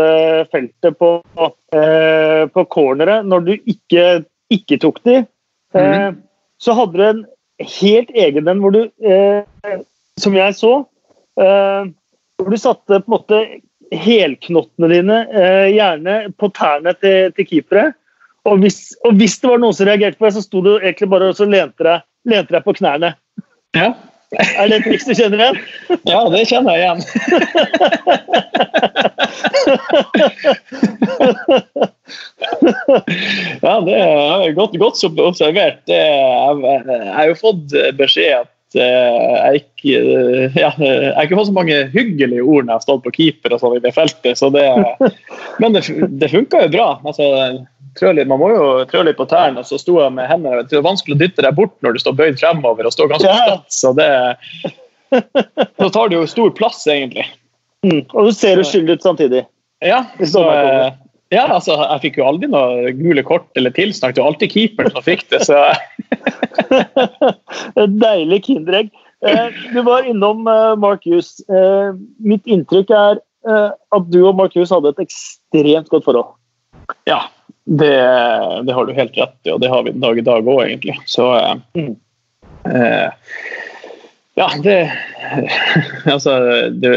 [0.52, 3.24] feltet på, på corneret.
[3.32, 5.22] Når du ikke, ikke tok de,
[5.72, 6.18] mm.
[6.60, 7.22] så hadde du en
[7.80, 8.82] helt egen en hvor du,
[10.20, 10.74] som jeg så,
[11.40, 13.40] hvor du satte på en måte
[14.04, 15.22] helknottene dine
[15.72, 17.86] gjerne på tærne til, til keepere.
[18.52, 21.08] Og hvis, og hvis, det var noen som reagerte på det, så sto du egentlig
[21.16, 23.16] bare og lente deg lente deg på knærne.
[23.76, 23.94] Ja.
[24.36, 25.58] Er det et triks du kjenner igjen?
[26.10, 27.02] Ja, det kjenner jeg igjen.
[33.62, 35.84] ja, det er godt, godt observert.
[35.88, 37.66] Jeg har jo fått
[38.00, 42.66] beskjed at eh, jeg ikke, eh, ja, jeg har ikke fått så mange hyggelige ord
[42.66, 44.40] når jeg har stått på keeper og sånn i det feltet.
[44.40, 44.66] Så det,
[45.62, 45.86] men det,
[46.20, 46.90] det funka jo bra.
[47.06, 47.26] Altså,
[48.02, 49.62] litt, man må jo trø litt på tærne.
[49.62, 52.04] Og så sto jeg med hendene Det er vanskelig å dytte deg bort når du
[52.04, 53.46] står bøyd fremover og står ganske ja.
[53.46, 53.78] støtt.
[53.78, 54.10] Så det
[55.80, 57.26] Så tar det jo stor plass, egentlig.
[57.86, 58.04] Mm.
[58.14, 59.46] Og du ser uskyldig ut samtidig.
[59.86, 60.04] Ja.
[60.24, 60.94] Så, eh,
[61.34, 64.16] ja, altså, jeg fikk jo aldri noe gule kort eller tilsnakk.
[64.16, 65.44] Det var alltid keeperen som fikk det.
[65.46, 65.62] så...
[68.06, 68.92] Deilig kinderegg.
[69.26, 71.38] Eh, du var innom eh, Mark Hughes.
[72.24, 76.32] Mitt inntrykk er at du og Mark Hughes hadde et ekstremt godt forhold.
[77.06, 77.28] Ja,
[77.66, 77.98] det,
[78.66, 81.00] det, har du helt rett i, og det har vi dag i dag òg, egentlig.
[81.10, 81.94] Så eh, mm.
[82.70, 83.30] eh,
[84.36, 84.76] Ja, det
[86.14, 86.36] Altså,
[86.70, 86.92] det,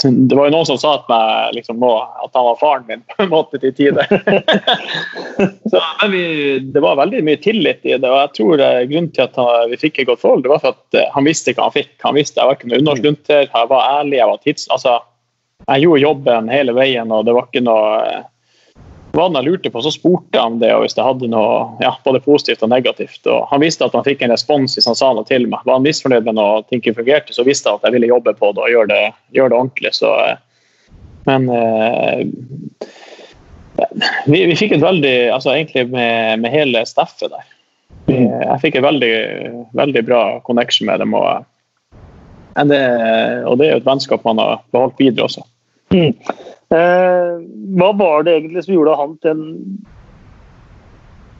[0.00, 1.90] det, var jo noen som sa at, meg liksom, nå,
[2.24, 4.08] at han var faren min på en måte til tider.
[5.68, 6.24] Så, men vi,
[6.72, 9.68] det var veldig mye tillit i det, og jeg tror eh, grunnen til at han,
[9.74, 11.92] vi fikk et godt forhold, det var for at eh, han visste hva han fikk.
[12.06, 14.66] Han visste Jeg var ikke noe underslunter, jeg var ærlig, jeg var tids...
[14.72, 14.96] Altså,
[15.68, 18.24] jeg gjorde jobben hele veien, og det var ikke noe
[19.12, 22.20] jeg lurte på, så spurte jeg om det, og hvis det hadde noe ja, både
[22.24, 23.26] positivt og negativt.
[23.26, 25.64] Og han visste at han fikk en respons hvis han sa noe til meg.
[25.64, 28.34] Var han misfornøyd med noe ting ikke fungerte, så visste han at jeg ville jobbe
[28.38, 29.04] på det og gjøre det,
[29.36, 29.94] gjøre det ordentlig.
[29.96, 30.94] Så, eh,
[31.28, 32.24] men eh,
[34.26, 37.46] vi, vi, fikk et veldig altså Egentlig med, med hele staffet der.
[38.08, 39.14] Jeg fikk et veldig,
[39.76, 41.12] veldig bra connection med dem.
[41.16, 41.44] Og,
[42.70, 42.80] det,
[43.44, 45.44] og det er jo et vennskap man har beholdt videre også.
[45.92, 46.14] Mm.
[46.68, 47.34] Eh,
[47.80, 49.44] hva var det egentlig som gjorde han til en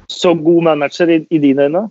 [0.09, 1.83] så god manager i, i dine øyne?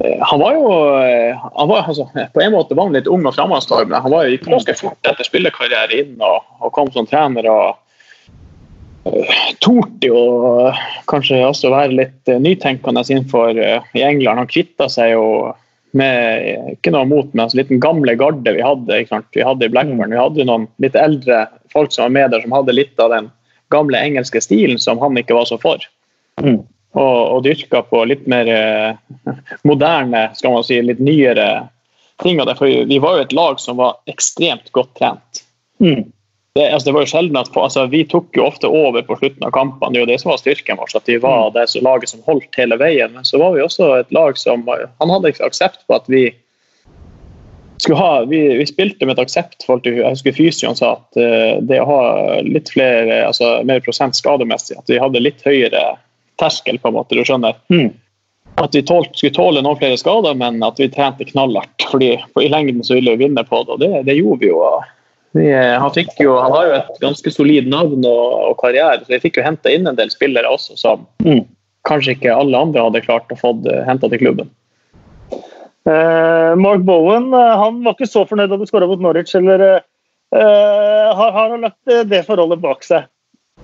[0.00, 0.70] Eh, han var jo
[1.04, 4.00] eh, han var, altså, På en måte var han litt ung og fremadstormende.
[4.00, 7.50] Han var jo, gikk ganske fort etter spillekarriere inn og, og kom som trener.
[7.52, 7.76] og
[9.04, 10.70] uh, torde jo
[11.10, 14.40] kanskje også være litt nytenkende innenfor uh, i England.
[14.40, 15.26] Han kvitta seg jo
[15.96, 19.00] med ikke noe mot, men altså litt den gamle garde vi hadde,
[19.34, 20.12] vi hadde i Blackburn.
[20.12, 23.30] Vi hadde noen litt eldre folk som var med der, som hadde litt av den
[23.74, 25.82] gamle engelske stilen som han ikke var så for.
[26.42, 26.62] Mm.
[26.98, 29.34] Og, og dyrka på litt mer eh,
[29.66, 31.50] moderne, skal man si, litt nyere
[32.22, 32.40] ting.
[32.42, 35.44] Og derfor, vi var jo et lag som var ekstremt godt trent.
[35.82, 36.10] Mm
[36.54, 39.44] det, altså det var jo sjelden at altså Vi tok jo ofte over på slutten
[39.46, 39.94] av kampene.
[39.94, 40.96] Det er jo det som var styrken vår.
[40.98, 41.54] at vi var mm.
[41.54, 43.14] det laget som holdt hele veien.
[43.14, 46.24] Men så var vi også et lag som Han hadde ikke aksept på at vi
[47.78, 51.62] skulle ha Vi, vi spilte med et aksept for Jeg husker Fysioen sa at uh,
[51.62, 52.02] det å ha
[52.42, 55.94] litt flere, altså mer prosent skademessig, at vi hadde litt høyere
[56.40, 57.56] terskel, på en måte, du skjønner.
[57.70, 57.92] Mm.
[58.60, 61.84] At vi tålt, skulle tåle noen flere skader, men at vi trente knallhardt.
[61.92, 64.64] fordi I lengden så ville vi vinne på det, og det, det gjorde vi jo.
[65.32, 69.20] Vi, han, jo, han, har jo et ganske solid navn og, og karriere, så vi
[69.22, 71.44] fikk jo henta inn en del spillere også som mm.
[71.86, 74.50] kanskje ikke alle andre hadde klart å få eh, henta til klubben.
[75.86, 79.64] Eh, Mark Bowen uh, han var ikke så fornøyd da du skåra mot Norwich, eller
[79.70, 83.06] eh, har, har, han lagt det forholdet bak seg?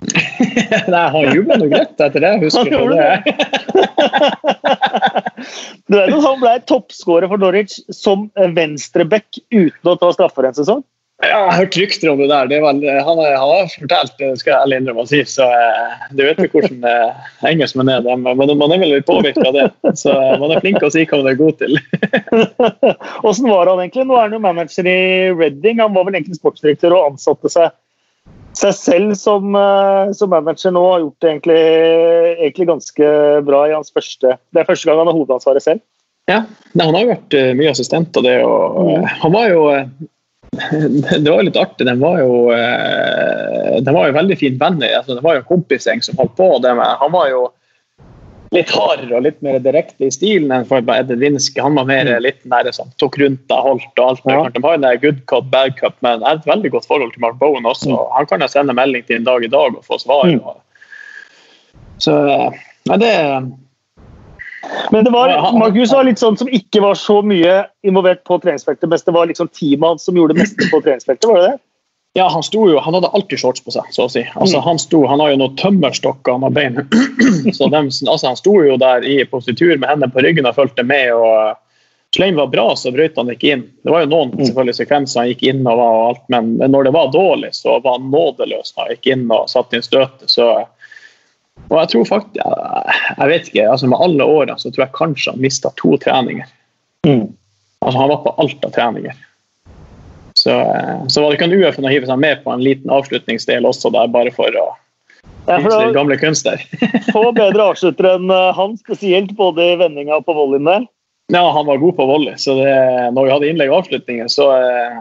[0.93, 2.35] Nei, han jubla noe greit etter det.
[2.47, 3.11] husker han det.
[5.91, 10.63] du vet jo han ble toppskårer for Norwich som venstreback uten å ta straffer en
[10.63, 10.87] sesong?
[11.27, 12.49] Ja, jeg har hørt rykter om det der.
[12.51, 15.23] Det vel, han, har fortalt det, skal jeg ærlig innrømme å si.
[15.27, 18.05] Så eh, du vet jo hvordan eh, engelskmenn er.
[18.07, 19.67] Men man er vel litt påvirka av det.
[19.99, 21.81] Så eh, man er flink til å si hva man er god til.
[23.23, 24.07] Hvordan var han egentlig?
[24.07, 25.01] Nå er han jo manager i
[25.35, 25.83] Reading.
[25.83, 27.75] Han var vel egentlig sportsdirektør og ansatte seg,
[28.61, 30.89] seg selv som, eh, som, manager nå.
[30.93, 31.63] Har gjort det egentlig,
[32.39, 33.15] egentlig, ganske
[33.47, 35.83] bra i hans første Det er første gang han har hovedansvaret selv.
[36.27, 36.43] Ja,
[36.75, 38.37] han har jo vært mye assistent av det.
[38.43, 39.11] Og, mm.
[39.23, 39.67] Han var jo
[41.25, 41.87] det var litt artig.
[41.87, 44.99] Den var jo, eh, den var jo veldig fin venner.
[44.99, 46.49] Altså, det var jo en kompisgjeng som holdt på.
[46.65, 46.83] Med.
[47.03, 47.47] Han var jo
[48.55, 51.63] litt hardere og litt mer direkte i stilen enn for Edvin Winske.
[51.63, 52.21] Han var mer mm.
[52.25, 54.31] litt nære som tok rundt deg, holdt og alt.
[54.31, 54.45] Ja.
[54.55, 57.25] De har en good cop, bad cop, men jeg har et veldig godt forhold til
[57.27, 57.91] Mark Bowen også.
[57.93, 58.15] Mm.
[58.17, 60.31] Han kan jeg sende melding til en dag i dag og få svar.
[60.31, 60.41] Mm.
[62.03, 62.17] Så
[62.87, 63.13] ja, det
[64.95, 68.89] men det var, Markus var litt sånn som ikke var så mye involvert på treningsfeltet,
[68.91, 71.29] mens det var liksom teamet hans som gjorde det meste på treningsfeltet?
[71.31, 71.59] var det det?
[72.17, 74.23] Ja, han jo, han hadde alltid shorts på seg, så å si.
[74.41, 74.65] Altså, mm.
[74.65, 76.79] han, sto, han har jo noen tømmerstokker har bein.
[77.59, 80.87] så de, altså, han sto jo der i positur med hendene på ryggen og fulgte
[80.89, 81.13] med.
[81.13, 83.67] og Sleim var bra, så brøt han ikke inn.
[83.85, 84.47] Det var jo noen mm.
[84.47, 87.77] selvfølgelig sekvenser han gikk inn og var og alt, men når det var dårlig, så
[87.85, 90.33] var han nådeløs når han gikk inn og satte inn støtet.
[90.33, 90.49] Så
[91.67, 95.33] og jeg tror faktisk Jeg vet ikke, altså med alle årene så tror jeg kanskje
[95.35, 96.47] han mista to treninger.
[97.07, 97.29] Mm.
[97.81, 99.17] Altså Han var på alt av treninger.
[100.37, 100.53] Så,
[101.09, 103.91] så var det ikke en UF å hive seg med på en liten avslutningsdel også
[103.95, 104.67] der, bare for å
[105.47, 106.61] ja, for gamle kunster.
[107.15, 110.87] få bedre avsluttere enn eh, han, spesielt både i vendinga og på volleyen der.
[111.35, 112.75] Ja, han var god på volley, så det,
[113.15, 114.99] når vi hadde innlegg og avslutninger, så eh,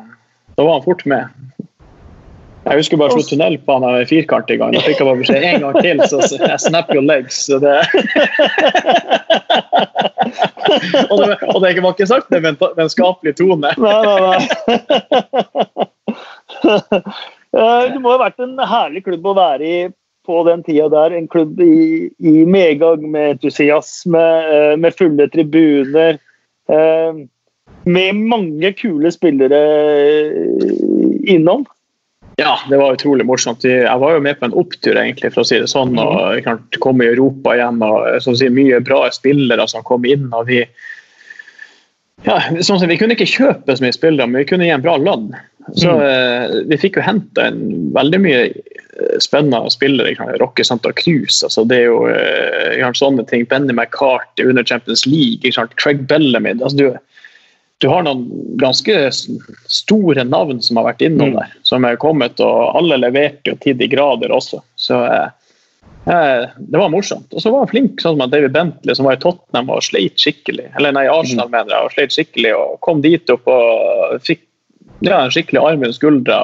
[0.55, 1.33] da var han fort med.
[2.65, 4.73] Jeg husker bare slå tunnel på han med firkant i gang.
[4.73, 7.35] Da fikk jeg bare beskjed en gang til, så jeg snap your legs.
[7.45, 7.77] Så det...
[11.11, 13.69] og, det, og det var ikke sagt det med en vennskapelig tone.
[13.77, 14.41] nei, nei, nei.
[17.55, 19.87] Eh, det må ha vært en herlig klubb å være i
[20.27, 21.13] på den tida der.
[21.15, 26.19] En klubb i, i medgang med entusiasme, eh, med fulle tribuner.
[26.67, 27.11] Eh,
[27.85, 29.61] med mange kule spillere
[31.31, 31.63] innom.
[32.37, 33.63] Ja, det var utrolig morsomt.
[33.63, 35.95] Jeg var jo med på en opptur, egentlig, for å si det sånn.
[36.01, 36.65] og mhm.
[36.83, 40.27] Kom i Europa igjen og sånn si, mye bra spillere som kom inn.
[40.33, 40.65] og vi
[42.25, 44.97] ja, sånn Vi kunne ikke kjøpe så mye spillere, men vi kunne gi en bra
[44.99, 45.29] lønn.
[45.73, 46.67] Så mm.
[46.69, 47.47] Vi fikk jo henta
[47.95, 50.15] veldig mye eh, spennende spillere.
[50.41, 51.39] Rocke Santa Cruz.
[51.45, 53.47] altså Det er jo eh, sånne ting.
[53.47, 55.55] Benny McCarty under Champions League.
[55.79, 56.57] Craig Bellamy.
[56.59, 56.87] altså du
[57.77, 58.93] du har noen ganske
[59.67, 61.39] store navn som har vært innom mm.
[61.39, 61.55] der.
[61.67, 64.61] Som er kommet, og alle leverte jo til de grader også.
[64.79, 65.27] Så eh,
[66.07, 67.27] eh, det var morsomt.
[67.33, 70.15] Og så var han flink, sånn som David Bentley, som var i Tottenham og sleit
[70.21, 70.69] skikkelig.
[70.79, 71.57] Eller nei, Arsenal, mm.
[71.57, 74.45] mener jeg, og sleit skikkelig, og kom dit opp og fikk
[75.03, 76.41] ja, en skikkelig arm under skuldra.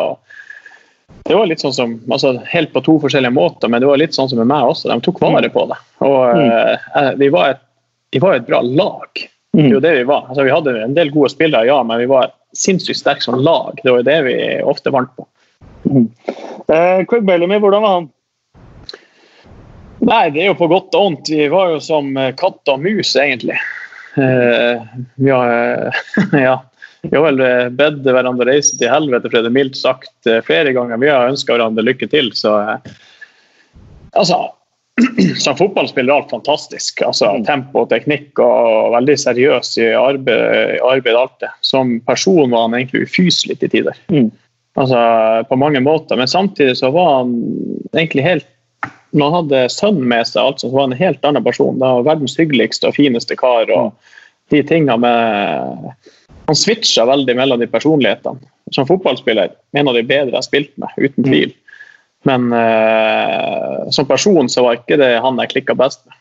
[1.24, 4.17] det var litt sånn som, altså Helt på to forskjellige måter, men det var litt
[4.17, 4.91] sånn som med meg også.
[4.91, 5.54] De tok vare mm.
[5.56, 5.84] på det.
[6.04, 6.50] Og mm.
[7.00, 7.70] eh, vi, var et,
[8.12, 9.30] vi var et bra lag.
[9.52, 10.30] Det er jo det vi var.
[10.30, 13.80] Altså, vi hadde en del gode spillere, ja, men vi var sinnssykt sterke som lag.
[13.84, 15.28] Det var jo det vi ofte vant på.
[15.92, 16.08] Mm.
[16.72, 18.10] Eh, Craig Bellamy, hvordan var han?
[20.02, 21.30] Nei, Det er jo på godt og vondt.
[21.30, 23.60] Vi var jo som eh, katt og mus, egentlig.
[24.16, 25.92] Eh, vi, har,
[26.48, 26.56] ja,
[27.04, 30.40] vi har vel eh, bedt hverandre reise til helvete, for det er mildt sagt, eh,
[30.48, 31.02] flere ganger.
[31.04, 32.32] Vi har ønska hverandre lykke til.
[32.40, 32.56] så
[34.16, 34.42] altså,
[35.38, 37.01] som fotballspiller alt fantastisk.
[37.01, 37.45] Altså Mm.
[37.45, 41.51] Tempo og teknikk og veldig seriøs i arbeid, arbeid alt det.
[41.62, 43.97] Som person var han egentlig ufyselig til tider.
[44.12, 44.32] Mm.
[44.80, 44.99] Altså
[45.49, 46.15] på mange måter.
[46.15, 47.36] Men samtidig så var han
[47.93, 48.47] egentlig helt
[49.12, 51.75] Når han hadde sønnen med seg, altså, så var han en helt annen person.
[51.75, 53.67] Det var verdens hyggeligste og fineste kar.
[53.75, 53.91] og
[54.51, 55.91] de tingene med
[56.47, 58.39] Han switcha veldig mellom de personlighetene.
[58.71, 61.51] Som fotballspiller en av de bedre jeg har spilt med, uten tvil.
[62.27, 66.17] Men eh, som person så var ikke det han jeg klikka best med.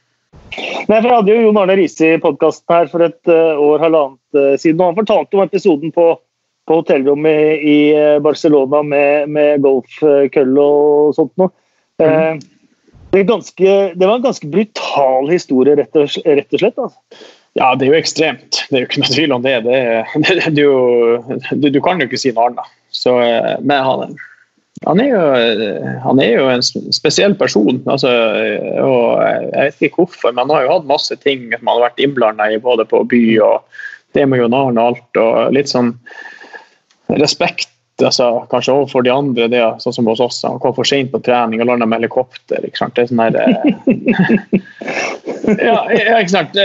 [0.90, 3.82] Nei, for Jeg hadde jo Jon Arne Riise i podkasten her for et eh, år,
[3.84, 4.80] halvannet eh, siden.
[4.80, 6.06] og Han fortalte om episoden på,
[6.66, 11.52] på hotellrommet i i Barcelona med, med golfkølle og sånt noe.
[12.02, 12.40] Eh,
[13.12, 16.80] det, er ganske, det var en ganske brutal historie, rett og, rett og slett.
[16.80, 17.28] Altså.
[17.58, 18.64] Ja, det er jo ekstremt.
[18.70, 19.56] Det er jo ikke noe tvil om det.
[19.66, 19.80] det,
[20.26, 20.76] det, det jo,
[21.52, 22.74] du, du kan jo ikke si noe annet.
[22.94, 24.18] Så, eh, men han,
[24.87, 27.83] han, er jo, eh, han er jo en spesiell person.
[27.85, 31.75] Altså, eh, og jeg vet ikke hvorfor, men han har jo hatt masse ting man
[31.75, 33.83] har vært innblanda i, både på by og
[34.16, 35.21] det med John Arne og alt.
[35.21, 35.93] og Litt sånn
[37.12, 37.69] respekt
[38.01, 40.40] altså, kanskje overfor de andre, det sånn som hos oss.
[40.49, 42.64] Han kom for sent på trening og landa med helikopter.
[42.64, 42.97] Ikke sant?
[42.97, 43.53] Det er sånn her, eh,
[45.69, 45.77] ja,
[46.23, 46.57] ikke sant?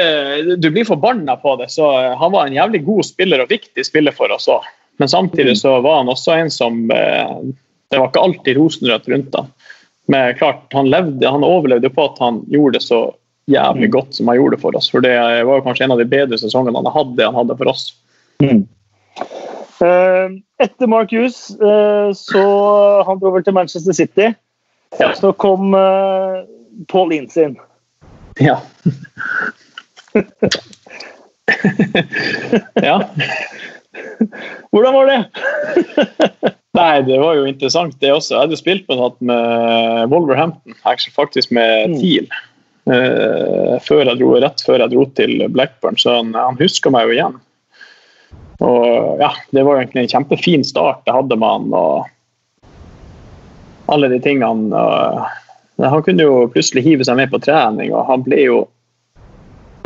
[0.64, 1.68] Du blir forbanna på det.
[1.76, 4.64] så Han var en jævlig god spiller og viktig spiller for oss òg.
[5.04, 6.86] Men samtidig så var han også en som
[7.90, 9.52] Det var ikke alltid rosenrødt rundt han.
[10.12, 13.00] Men klart, han, levde, han overlevde på at han gjorde det så
[13.50, 14.90] jævlig godt som han gjorde det for oss.
[14.94, 15.16] For det
[15.48, 17.84] var kanskje en av de bedre sesongene han hadde, han hadde for oss.
[19.82, 20.28] Eh,
[20.64, 22.44] etter Mark Hughes eh, så
[23.08, 24.34] han dro vel til Manchester City.
[25.00, 25.14] Ja.
[25.18, 26.44] Så kom eh,
[26.92, 27.58] Paul Ince inn.
[28.40, 28.60] Ja.
[32.90, 32.98] ja.
[34.72, 35.20] Hvordan var det?
[36.76, 38.34] Nei, det var jo interessant det også.
[38.36, 41.98] Jeg hadde spilt med, hatt med Wolverhampton, faktisk med Mm.
[42.02, 42.28] TIL.
[42.86, 47.08] Uh, før jeg dro, rett før jeg dro til Blackburn, så han, han husker meg
[47.08, 47.40] jo igjen.
[48.66, 51.74] Og ja, Det var egentlig en kjempefin start jeg hadde med han.
[51.74, 52.06] og
[53.92, 54.76] Alle de tingene.
[54.76, 55.26] og
[55.82, 58.62] han kunne jo plutselig hive seg med på trening, og han ble jo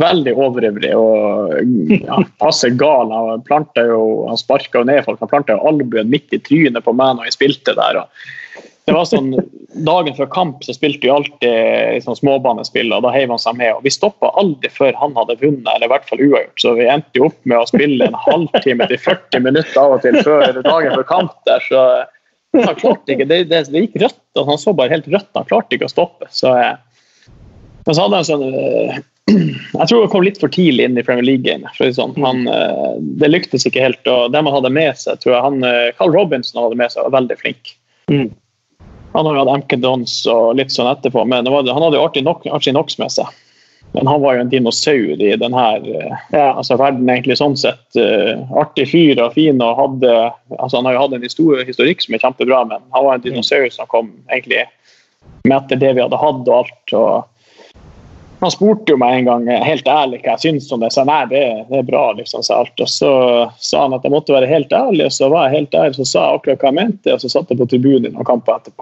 [0.02, 1.54] veldig overivrig og
[1.94, 3.14] ja, passe gal.
[3.14, 5.22] Han planta jo, han sparka ned folk.
[5.24, 8.04] Han planta albuen midt i trynet på meg når jeg spilte der.
[8.88, 9.34] det var sånn,
[9.86, 13.76] Dagen før kamp så spilte vi alltid liksom, småbanespill, og da heiv han seg med.
[13.76, 16.56] og Vi stoppa aldri før han hadde vunnet, eller i hvert fall uavgjort.
[16.64, 20.06] Så vi endte jo opp med å spille en halvtime til 40 minutter av og
[20.08, 21.36] til før dagen før kamp.
[21.46, 21.86] der, så
[22.58, 24.22] han klarte ikke, Det, det, det gikk rødt.
[24.42, 25.30] og Han så bare helt rødt.
[25.38, 26.30] Han klarte ikke å stoppe.
[26.34, 26.78] så eh,
[27.86, 28.98] men så hadde han sånn eh,
[29.30, 31.72] Jeg tror han kom litt for tidlig inn i Premier League-gamet.
[31.80, 32.16] det Sånn.
[32.24, 34.08] Han, eh, det lyktes ikke helt.
[34.08, 37.04] og Dem han hadde med seg, tror jeg han, eh, Carl Robinson hadde med seg,
[37.08, 37.76] var veldig flink.
[38.10, 38.30] Mm.
[39.14, 42.06] Han har hatt MK Dons og litt sånn etterpå, men det var, han hadde jo
[42.06, 43.26] Archie Knox, Archie Knox med seg.
[43.94, 45.64] Men han var jo en dinosaur i denne
[46.32, 46.54] Ja.
[46.54, 47.82] altså verden, egentlig sånn sett.
[47.98, 50.12] eh, artig fyr og fin og hadde
[50.60, 53.22] altså Han har jo hatt en histori- historikk som er kjempebra, men han var en
[53.22, 54.66] dinosaur som kom egentlig
[55.44, 56.94] med etter det vi hadde hatt og alt.
[56.94, 57.26] og
[58.40, 60.90] han spurte jo meg en gang helt ærlig hva jeg syntes om det.
[60.90, 62.04] Jeg sa nei, det, det er bra.
[62.18, 62.78] liksom, sa alt.
[62.80, 63.12] Og så
[63.60, 66.06] sa han at jeg måtte være helt ærlig, og så var jeg helt ærlig, så
[66.08, 68.54] sa jeg akkurat hva jeg mente, og så satt jeg på tribunen i noen kamper
[68.60, 68.82] etterpå.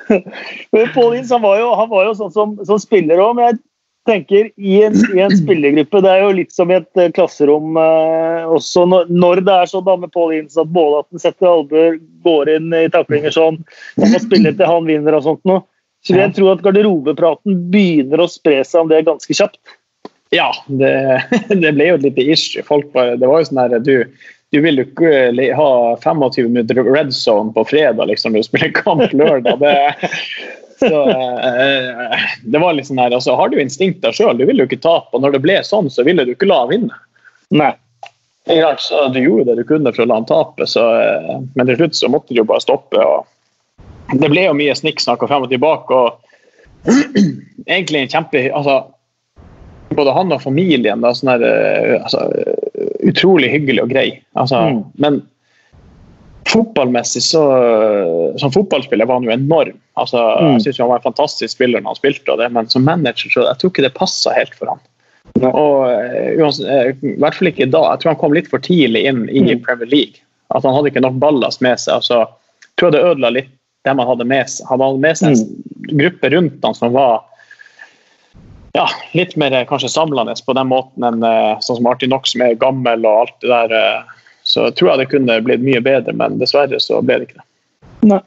[0.95, 3.61] Paul Ince han var jo sånn som, som spiller òg, men jeg
[4.07, 7.79] tenker i en, i en spillergruppe Det er jo litt som i et eh, klasserom
[7.81, 11.97] eh, også når, når det er sånn da med Paul Ince at Bålaten setter albuer,
[12.27, 13.63] går inn i taklinger sånn,
[14.01, 15.65] man må spille til han vinner og sånt noe.
[16.05, 19.57] Så vil jeg tro at garderobepraten begynner å spre seg om det ganske kjapt.
[20.35, 20.93] Ja, det,
[21.63, 22.65] det ble jo et lite issue.
[22.67, 23.95] Folk bare, det var jo sånn her, du,
[24.55, 28.71] du vil jo ikke ha 25 minutter red zone på fredag liksom, når du spiller
[28.77, 29.59] kamp lørdag.
[29.59, 29.73] Det,
[30.79, 34.69] så, eh, det var litt sånn her, altså, Har du instinkter sjøl, du vil jo
[34.69, 35.11] ikke tape.
[35.11, 37.01] Og når det ble sånn, så ville du ikke la han vinne.
[37.51, 37.73] Nei.
[38.47, 41.71] Ja, så Du gjorde det du kunne for å la han tape, så, eh, men
[41.71, 43.01] til slutt så måtte du jo bare stoppe.
[43.01, 43.27] og
[44.21, 45.99] Det ble jo mye snikksnakk og frem og tilbake.
[45.99, 46.21] og
[47.67, 48.85] Egentlig en kjempe altså,
[49.95, 52.29] Både han og familien da, sånn her, eh, altså,
[53.05, 54.09] utrolig hyggelig og grei.
[54.37, 54.83] Altså, Mm.
[54.99, 55.23] Men
[56.49, 57.43] fotballmessig så
[58.39, 59.79] Som fotballspiller var han jo enorm.
[59.97, 60.53] Altså, Mm.
[60.55, 63.31] Jeg synes jo han var en fantastisk spiller når han spilte, det, men som manager
[63.31, 64.81] så jeg tror ikke det passa helt for han.
[65.41, 65.51] Nei.
[65.51, 67.83] Og eh, eh, I hvert fall ikke da.
[67.95, 69.63] Jeg tror han kom litt for tidlig inn i Mm.
[69.65, 70.21] Premier League.
[70.55, 71.95] At han hadde ikke nok ballast med seg.
[71.95, 73.49] Altså, jeg tror det ødela litt
[73.85, 74.67] det man hadde med seg.
[74.69, 77.23] Han hadde med seg en gruppe rundt han som var
[78.75, 82.35] ja, litt mer eh, kanskje samlende på den måten enn eh, sånn som Artie Knox
[82.35, 84.05] som er gammel og alt det der.
[84.45, 87.39] Så Så tror jeg det kunne blitt mye bedre, men dessverre så ble det ikke
[87.39, 87.47] det.
[88.11, 88.21] Nei.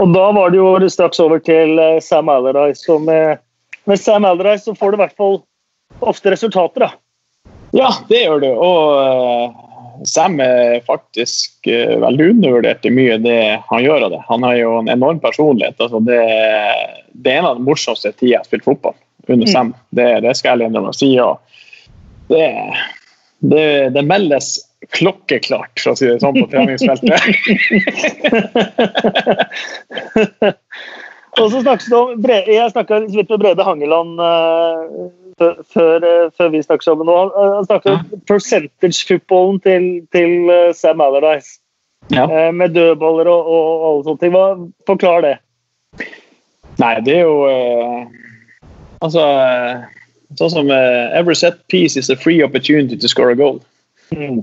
[0.00, 2.86] Og da var det jo straks over til eh, Sam Allardyce.
[2.94, 3.42] Og med,
[3.90, 5.40] med Sam Allardyce så får du i hvert fall
[6.00, 6.90] ofte resultater, da.
[7.76, 8.48] Ja, det gjør du.
[8.54, 14.22] Og Sam er faktisk veldig undervurdert i mye det han gjør av det.
[14.30, 15.76] Han har jo en enorm personlighet.
[15.82, 16.22] Altså det,
[17.12, 18.96] det, er en av de morsomste tida jeg har spilt fotball
[19.28, 19.52] under fem.
[19.52, 19.74] Sam.
[19.90, 21.12] Det, det skal jeg innrømme å si.
[22.28, 22.48] Det,
[23.38, 24.56] det, det meldes
[24.94, 27.20] klokkeklart, for å si det sånn, på treningsfeltet.
[31.38, 34.82] og så snakkes det om Jeg snakka litt med Brede Hangeland uh,
[35.38, 37.10] før, uh, før, vi snakket sammen.
[37.10, 41.58] Og han, han snakket om percentage-footballen til, til uh, Sam Allardyce.
[42.14, 42.24] Ja.
[42.54, 44.30] med dødballer og, og, alle sånne ting.
[44.32, 44.44] Hva,
[44.88, 45.32] forklar det.
[46.80, 47.34] Nei, det er jo
[49.04, 49.24] Altså
[50.36, 53.62] Sånn som Every set piece is a free opportunity to score a goal.
[54.12, 54.42] Mm.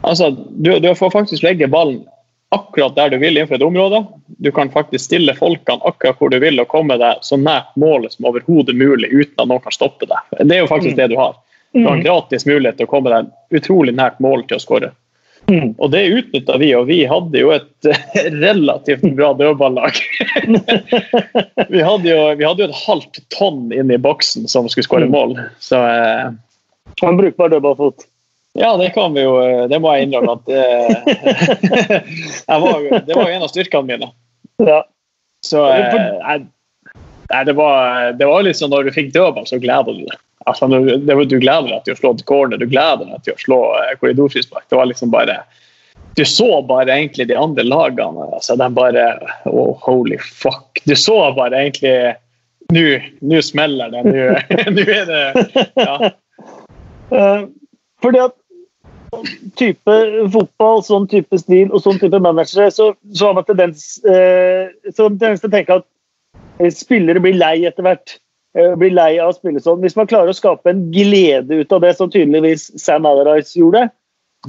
[0.00, 2.04] Altså, du, du, får faktisk legge ballen
[2.54, 4.02] akkurat der du vil innenfor et område.
[4.26, 8.14] Du kan faktisk stille folkene akkurat hvor du vil og komme deg så nært målet
[8.14, 10.38] som overhodet mulig uten at noen kan stoppe deg.
[10.40, 11.00] Det er jo faktisk mm.
[11.02, 11.36] det du har.
[11.76, 12.06] Du har en mm.
[12.06, 14.92] gratis mulighet til å komme deg utrolig nært målet til å skåre.
[15.48, 15.70] Mm.
[15.80, 17.88] Og det utnytta vi, og vi hadde jo et
[18.44, 19.96] relativt bra dødballag.
[21.72, 25.08] vi, hadde jo, vi hadde jo et halvt tonn inn i boksen som skulle skåre
[25.10, 25.38] mål.
[25.62, 26.28] Så eh...
[27.04, 28.08] En brukbar dødballfot.
[28.58, 29.36] Ja, det kan vi jo.
[29.70, 30.34] Det må jeg innrømme.
[30.34, 30.44] at
[32.48, 34.08] Det, var, det var jo en av styrkene mine.
[34.66, 34.80] Ja.
[35.46, 35.62] Så
[37.32, 40.18] nei, det, var, det var liksom når du fikk dødball, så gleda du deg.
[40.48, 43.42] Altså, det, du gleder deg til å slå til corner, du gleder deg til å
[43.42, 44.68] slå eh, korridorfrispark.
[44.70, 45.42] Det var liksom bare
[46.16, 48.28] Du så bare egentlig de andre lagene.
[48.34, 49.04] altså de bare
[49.46, 50.80] oh, Holy fuck.
[50.84, 52.16] Du så bare egentlig
[52.68, 54.02] Nå smeller det.
[54.76, 55.22] Nå er det
[55.76, 56.10] ja.
[57.08, 57.46] Uh,
[58.02, 58.34] fordi at
[59.58, 59.94] type
[60.32, 65.42] fotball, sånn type stil og sånn type manager, så, så har man tendens, eh, tendens
[65.42, 65.94] til å tenke at eh,
[66.74, 68.18] spillere blir lei etter hvert.
[68.58, 69.82] Eh, blir lei av å spille sånn.
[69.84, 73.88] Hvis man klarer å skape en glede ut av det, som tydeligvis Sam Allardyce gjorde,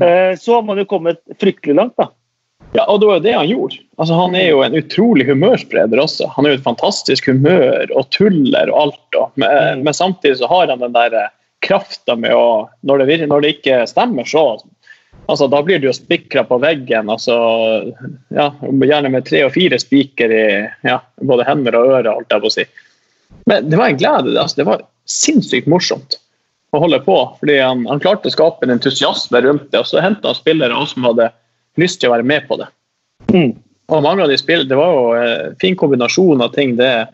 [0.01, 1.97] eh, så har man jo kommet fryktelig langt.
[1.97, 2.09] da.
[2.77, 3.79] Ja, og det var jo det han gjorde.
[3.97, 6.29] Altså, han er jo en utrolig humørspreder også.
[6.35, 9.17] Han er jo et fantastisk humør og tuller og alt.
[9.17, 9.83] Og, men, mm.
[9.87, 11.31] men, samtidig så har han den der eh,
[11.65, 14.45] krafta med å når det, når det, ikke stemmer, så
[15.29, 17.09] altså, Da blir du jo spikra på veggen.
[17.09, 17.35] Altså,
[18.35, 20.45] ja, gjerne med tre og fire spiker i
[20.87, 22.65] ja, både hender og ører, holdt jeg på å si.
[23.49, 24.35] Men det var en glede.
[24.39, 26.19] Altså, det var sinnssykt morsomt
[26.75, 27.17] å holde på.
[27.39, 29.81] fordi han, han klarte å skape en entusiasme rundt det.
[29.81, 31.31] Og så henta han spillere også som hadde
[31.79, 32.69] lyst til å være med på det.
[33.33, 33.53] Mm.
[33.89, 36.75] Og mange av de spill, Det var jo en fin kombinasjon av ting.
[36.77, 37.07] det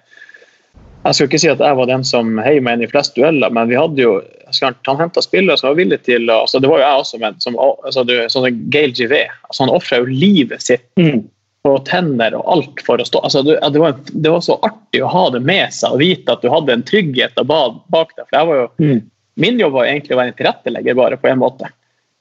[1.06, 3.54] jeg skal ikke si at jeg var den som heiv meg inn i flest dueller,
[3.54, 4.18] men vi hadde jo
[4.62, 7.58] han henta spillere som var villige til altså Det var jo jeg også, men som,
[7.60, 9.34] altså, du, sånn Gail Givet.
[9.50, 11.24] Altså, han ofra jo livet sitt mm.
[11.66, 15.02] på tenner og alt for å stå altså, det, det, var, det, var, så artig
[15.04, 18.24] å ha det med seg og vite at du hadde en trygghet bak deg.
[18.24, 19.04] for jeg var jo, mm.
[19.44, 21.68] Min jobb var egentlig å være en tilrettelegger, bare på en måte.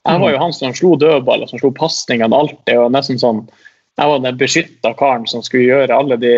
[0.05, 2.75] Jeg var jo han som slo dødballer, som slo pasningene, alt det.
[2.77, 3.45] og nesten sånn,
[3.95, 6.33] Jeg var den beskytta karen som skulle gjøre alle de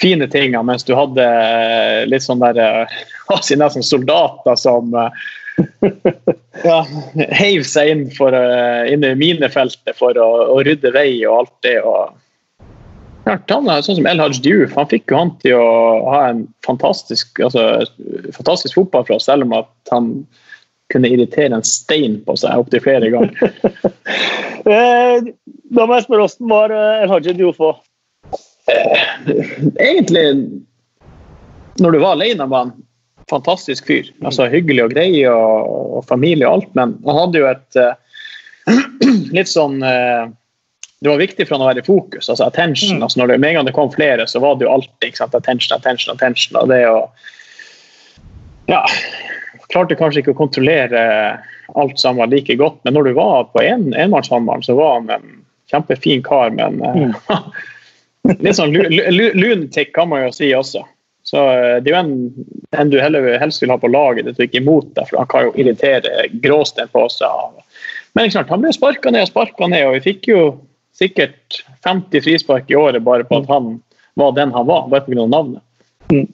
[0.00, 2.60] fine tingene, mens du hadde eh, litt sånn der
[3.32, 5.28] altså Nesten soldater som eh,
[6.64, 6.80] ja,
[7.36, 8.34] heiv seg inn, for,
[8.88, 11.76] inn i minefeltet for å, å, rydde vei og alt det.
[11.84, 12.16] og
[13.28, 15.66] han, sånn som El Haj Diouf, han fikk jo han til å
[16.08, 17.84] ha en fantastisk, altså,
[18.32, 20.08] fantastisk fotball for oss, selv om at han
[20.90, 23.36] kunne irritere en stein på seg opptil flere ganger.
[25.76, 27.84] da må jeg spørre, hvordan var El Haj Diouf òg?
[29.80, 30.24] Egentlig
[31.80, 32.72] Når du var alene, var han
[33.30, 34.10] fantastisk fyr.
[34.26, 37.94] Altså Hyggelig og grei og, og familie og alt, men han hadde jo et uh,
[39.36, 40.28] litt sånn uh,
[41.00, 42.28] det var viktig for han å være i fokus.
[42.28, 43.04] altså attention, mm.
[43.06, 45.34] altså når det, Med en gang det kom flere, så var det jo alltid sant,
[45.34, 46.58] attention, attention, attention.
[46.60, 46.98] og det å
[48.68, 48.82] ja,
[49.70, 51.00] Klarte kanskje ikke å kontrollere
[51.78, 55.28] alt sammen like godt, men når du var på en, enmannshåndballen, så var han en
[55.70, 56.50] kjempefin kar.
[56.50, 57.12] Men mm.
[58.38, 60.84] Litt sånn lunatic kan man jo si også.
[61.26, 62.14] Så eh, Det er jo en,
[62.76, 65.30] en du heller, helst vil ha på laget, det er ikke imot deg, for han
[65.30, 67.60] kan jo irritere gråstein på seg.
[68.18, 70.44] Men klart, han ble sparka ned og sparka ned, og vi fikk jo
[70.96, 73.76] sikkert 50 frispark i året bare på at han
[74.18, 75.26] var den han var, bare pga.
[75.26, 75.62] navnet.
[76.10, 76.26] Mm.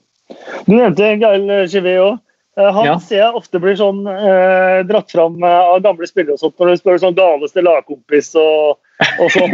[0.65, 2.17] Du nevnte Gail Givet òg.
[2.57, 2.97] Eh, han ja.
[2.99, 6.73] ser jeg ofte blir sånn eh, dratt fram eh, av gamle spillere og sånt, når
[6.73, 8.79] du spør sånn galeste lagkompis og,
[9.21, 9.53] og sånn.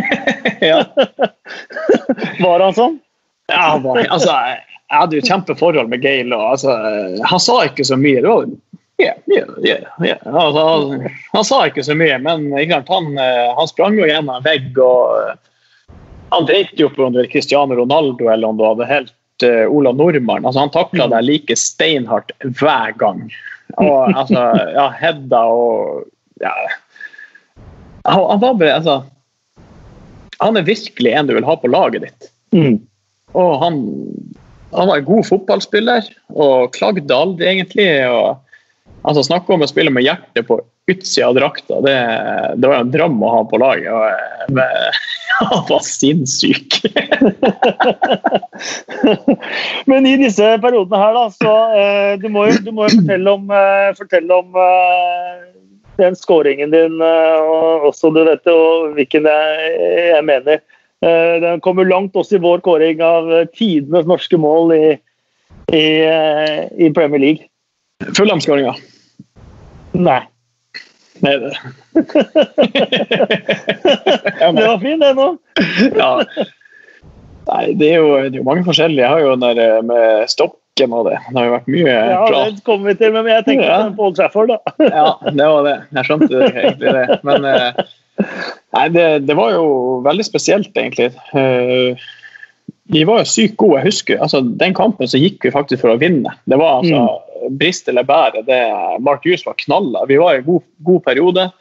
[2.44, 3.00] var han sånn?
[3.52, 6.32] Ja, var, altså, jeg hadde jo kjempeforhold med Gail.
[6.36, 6.76] Og, altså,
[7.28, 8.24] han sa ikke så mye.
[8.24, 8.52] Var,
[9.02, 14.08] yeah, yeah, yeah, altså, han, han, sa ikke så mye, men han, han, sprang jo
[14.08, 14.80] gjennom en vegg.
[14.80, 15.36] og
[16.36, 19.66] Han dreit jo på om det var Cristiano Ronaldo eller om det var helt uh,
[19.68, 20.46] Ola Nordmann.
[20.46, 22.32] Altså, han takla deg like steinhardt
[22.62, 23.28] hver gang.
[23.82, 26.08] Og altså, ja, Hedda og
[26.41, 26.54] ja.
[28.04, 28.96] Han, han var bare altså
[30.44, 32.32] Han er virkelig en du vil ha på laget ditt.
[32.56, 32.82] Mm.
[33.34, 33.80] Og han,
[34.76, 37.88] han var en god fotballspiller og klagde aldri, egentlig.
[38.10, 38.44] og
[39.08, 40.60] altså Snakke om å spille med hjertet på
[40.91, 41.98] utsida av drakta, det,
[42.60, 43.91] det var en drøm å ha på laget.
[43.91, 45.04] og eh,
[45.39, 46.82] Han var sinnssyk!
[49.89, 53.46] Men i disse periodene her, da, så eh, du, må du må jo fortelle om,
[53.50, 55.62] eh, fortelle om eh,
[55.98, 59.74] den skåringen din eh, og også, du vet, og hvilken jeg,
[60.14, 60.62] jeg mener.
[61.04, 64.84] Eh, den kommer langt også i vår kåring av tidenes norske mål i,
[65.74, 67.50] i, eh, i Premier League.
[68.14, 68.76] Fullhjemskåringa.
[69.94, 70.22] Nei.
[71.24, 71.54] Nei, det.
[74.44, 75.28] Det var fin, det nå.
[75.96, 76.10] ja.
[77.48, 79.04] Nei, det er, jo, det er jo mange forskjellige.
[79.04, 80.32] Jeg har jo den der med med
[80.74, 81.19] stokken av det.
[81.32, 82.55] Det har jo vært mye Ja, prat.
[82.55, 83.89] det kommer vi til, men jeg tenkte Ja.
[83.95, 84.57] på Old Trafford, da.
[84.80, 85.76] Ja, det var det.
[85.93, 87.19] Jeg skjønte det, egentlig det.
[87.24, 87.84] Men eh,
[88.74, 91.11] nei, det, det var jo veldig spesielt, egentlig.
[91.34, 91.95] Eh,
[92.91, 93.80] vi var jo sykt gode.
[93.82, 96.34] Jeg husker altså, Den kampen så gikk vi faktisk for å vinne.
[96.49, 97.19] Det var altså
[97.59, 98.43] brist eller bære.
[98.47, 98.59] Det,
[99.03, 100.05] Mark Hughes var knalla.
[100.09, 101.51] Vi var i en god, god periode.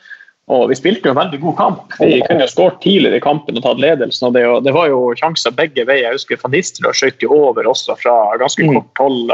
[0.50, 1.92] Og vi spilte jo en veldig god kamp.
[2.00, 4.26] Vi kunne jo skåret tidligere i kampen og tatt ledelsen.
[4.26, 6.08] og Det, og det var jo sjanser begge veier.
[6.10, 8.74] Jeg husker Van Nistelrooy skjøt jo over også fra ganske Mm.
[8.74, 9.30] kort hold.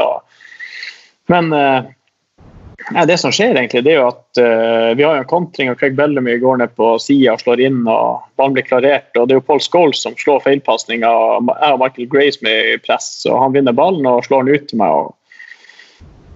[1.27, 5.29] Men eh, det som skjer, egentlig, det er jo at eh, vi har jo en
[5.33, 7.87] kontring, og Craig Bellamy går ned på sida og slår inn.
[7.87, 9.09] og Ballen blir klarert.
[9.17, 11.09] og Det er jo Paul Scholes som slår feilpasninga.
[11.09, 14.77] Jeg og Michael Grace med press, og han vinner ballen og slår den ut til
[14.77, 14.89] meg.
[14.91, 15.15] og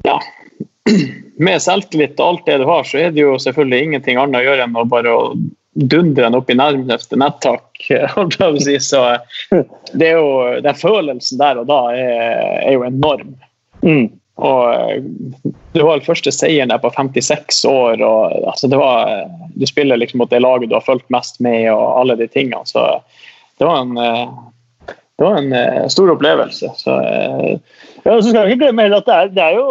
[0.03, 0.17] ja,
[1.43, 4.47] Med selvtillit og alt det du har, så er det jo selvfølgelig ingenting annet å
[4.47, 5.13] gjøre enn å bare
[5.73, 7.65] dundre den opp i nærmeste nettak.
[8.65, 8.79] si.
[8.79, 9.63] Så eh,
[9.93, 13.33] det er jo, den følelsen der og da er, er jo enorm.
[13.81, 14.11] Mm.
[14.35, 15.03] Og eh,
[15.73, 18.01] Du har den første seieren der på 56 år.
[18.01, 21.71] og altså det var, Du spiller liksom mot det laget du har fulgt mest med,
[21.73, 22.65] og alle de tingene.
[22.65, 22.85] Så
[23.57, 24.27] det var en, eh,
[25.19, 26.71] det var en eh, stor opplevelse.
[26.79, 27.57] Så eh,
[28.03, 29.67] Ja, så skal vi ikke glemme at det er, det er jo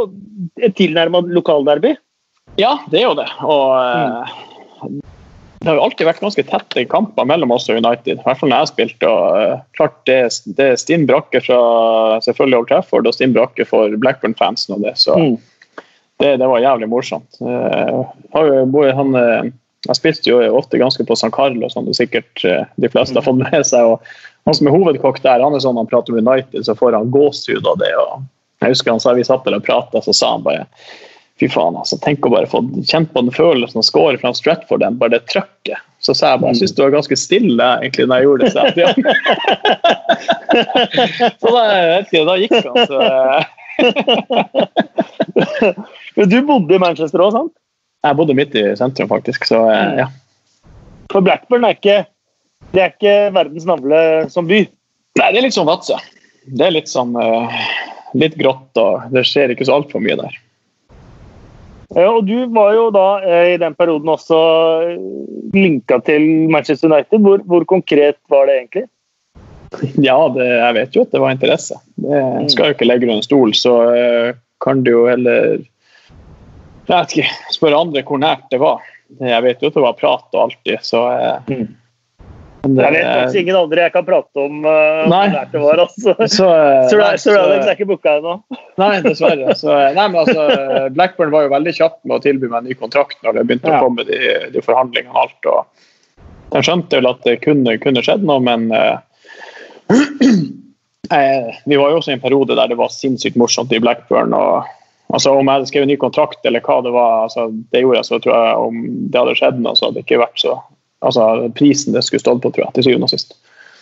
[0.62, 1.97] et tilnærma lokalderby.
[2.61, 3.28] ja, det er jo det.
[3.43, 4.36] Og eh,
[5.62, 8.18] det har jo alltid vært ganske tette kamper mellom oss og United.
[8.18, 9.07] I hvert fall når jeg spilte.
[9.11, 10.16] og eh, klart Det,
[10.59, 11.59] det er stinn brakke fra
[12.24, 14.74] selvfølgelig Old Trafford og stinn brakke for Blackburn-fansen.
[14.74, 15.36] og det, så Mm.
[16.22, 17.38] det, det var jævlig morsomt.
[17.40, 19.51] Uh, har jo, han, eh,
[19.88, 23.26] jeg spilte jo ofte ganske på San Carlo, som det sikkert eh, de fleste har
[23.26, 23.82] fått med seg.
[23.94, 23.96] og
[24.46, 27.10] Han som er hovedkokk der, han er sånn han prater om United, så får han
[27.14, 27.94] gåsehud av det.
[27.98, 28.12] og
[28.62, 30.66] jeg husker han sa Vi satt der og prata, så sa han bare
[31.40, 34.80] Fy faen, altså, tenk å bare få kjent på den følelsen å score fra Stratford,
[34.84, 35.80] den, bare det trøkket.
[36.04, 38.52] Så sa jeg bare jeg syns du var ganske stille egentlig når jeg gjorde det.
[38.52, 38.92] Så, jeg,
[41.42, 41.62] så da,
[42.04, 42.76] ikke, da gikk han.
[42.86, 42.98] Så,
[46.20, 47.54] Men du bodde i Manchester òg, sant?
[48.03, 49.46] Jeg bodde midt i sentrum, faktisk.
[49.48, 50.09] Så eh, ja.
[51.12, 51.98] For Blackburn er ikke,
[52.72, 54.64] det er ikke verdens navle som by.
[55.20, 55.98] Nei, det er litt sånn Vadsø.
[56.46, 57.12] Det er litt sånn
[58.18, 60.38] litt grått, og det skjer ikke så altfor mye der.
[61.92, 64.38] Ja, og du var jo da eh, i den perioden også
[65.53, 67.20] linka til Manchester United.
[67.20, 68.86] Hvor, hvor konkret var det egentlig?
[70.09, 71.78] Ja, det, jeg vet jo at det var interesse.
[71.96, 73.76] Det skal jo ikke legge under en stol, så
[74.62, 75.62] kan du jo heller
[76.88, 78.80] jeg vet ikke, spørre andre hvor nært det var.
[79.20, 81.38] Jeg vet jo at det var prat og alltid, så eh,
[82.62, 82.76] Mm.
[82.76, 85.28] det- Jeg vet faktisk ingen andre jeg kan prate om uh, Nei.
[85.28, 85.80] hvor nært det var.
[85.82, 86.14] Altså.
[86.38, 88.36] så, eh, Sir, nei, Sir Alex er ikke booka ennå.
[88.78, 89.54] Nei, dessverre.
[89.58, 92.74] Så, nei, men altså, Blackburn var jo veldig kjapp med å tilby meg en ny
[92.78, 93.80] kontrakt når det begynte Ja.
[93.80, 95.50] å komme de, de forhandlingene og alt.
[95.50, 95.66] Og
[96.54, 98.98] de skjønte vel at det kunne, kunne skjedd noe, men uh,
[101.12, 104.32] eh, vi var jo også i en periode der det var sinnssykt morsomt i Blackburn.
[104.36, 104.64] og
[105.12, 108.08] altså Om jeg hadde skrevet ny kontrakt eller hva det var, altså, det gjorde jeg,
[108.08, 108.82] så tror jeg om
[109.12, 110.56] det hadde skjedd noe, så hadde det ikke vært så
[111.02, 113.34] altså Prisen det skulle stått på, tror jeg, til syvende og sist.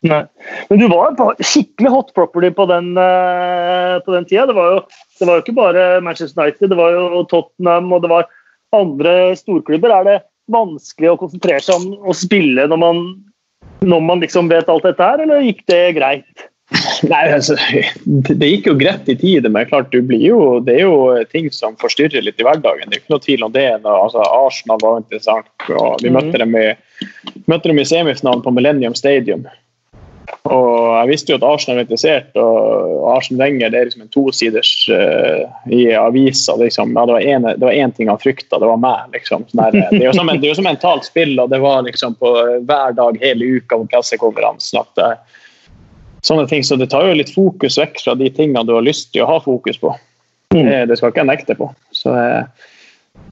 [0.09, 0.23] Nei.
[0.71, 4.47] Men du var skikkelig hot property på den, uh, på den tida.
[4.49, 8.05] Det var, jo, det var jo ikke bare Manchester United, det var jo Tottenham og
[8.05, 8.31] det var
[8.77, 9.93] andre storklubber.
[9.93, 10.19] Er det
[10.51, 13.03] vanskelig å konsentrere seg om å spille når man,
[13.85, 16.49] når man liksom vet alt dette her, eller gikk det greit?
[17.03, 17.57] Nei, altså,
[18.07, 21.49] det gikk jo greit i tide, men klart du blir jo, det er jo ting
[21.55, 22.91] som forstyrrer litt i hverdagen.
[22.91, 23.65] Det er ikke noe tvil om det.
[23.83, 26.19] Altså, Arsenal var interessant, og vi Mhm.
[26.19, 26.69] møtte dem i,
[27.51, 29.49] møtte dem i semifinalen på Millennium Stadium.
[30.45, 34.13] Og jeg visste jo at Arsenal var interessert, og Arsenal Wenger det er liksom en
[34.15, 35.43] tosiders uh,
[35.75, 36.55] i avisa.
[36.57, 36.95] Liksom.
[36.95, 39.11] Ja, det var én ting han frykta, det var meg.
[39.13, 39.45] Liksom.
[39.53, 41.83] Der, det er jo som, en, det er jo som mentalt spill, og det var
[41.83, 44.81] liksom på hver dag hele uka på pressekonferansen.
[44.81, 45.11] at det,
[46.27, 49.13] sånne ting, Så det tar jo litt fokus vekk fra de tingene du har lyst
[49.15, 49.95] til å ha fokus på.
[50.55, 50.67] Mm.
[50.67, 51.71] Det, det skal ikke jeg nekte på.
[51.95, 52.43] Så uh,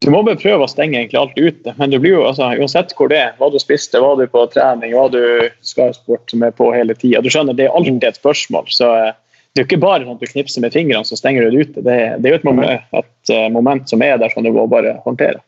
[0.03, 1.74] du må bare prøve å stenge egentlig alt ute.
[1.78, 4.45] Men du blir jo, altså, uansett hvor det er, hva du spiste, hva du på
[4.53, 5.22] trening, hva du
[5.66, 8.68] skal som er på hele tida Du skjønner, det er alltid et spørsmål.
[8.74, 9.16] så eh,
[9.55, 11.64] det er jo ikke bare sånn at du knipser med fingrene, så stenger du det
[11.66, 11.82] ute.
[11.82, 14.68] Det, det er jo et moment, et eh, moment, som er der som du må
[14.70, 15.41] bare håndtere.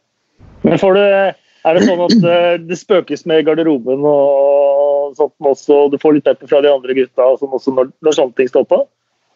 [0.66, 1.04] Men får du,
[1.68, 4.79] Er det sånn at eh, det spøkes med garderoben og
[5.18, 8.16] sånt også, og du får litt pepper fra de andre gutta sånn også når, når
[8.16, 8.80] sånne ting står på?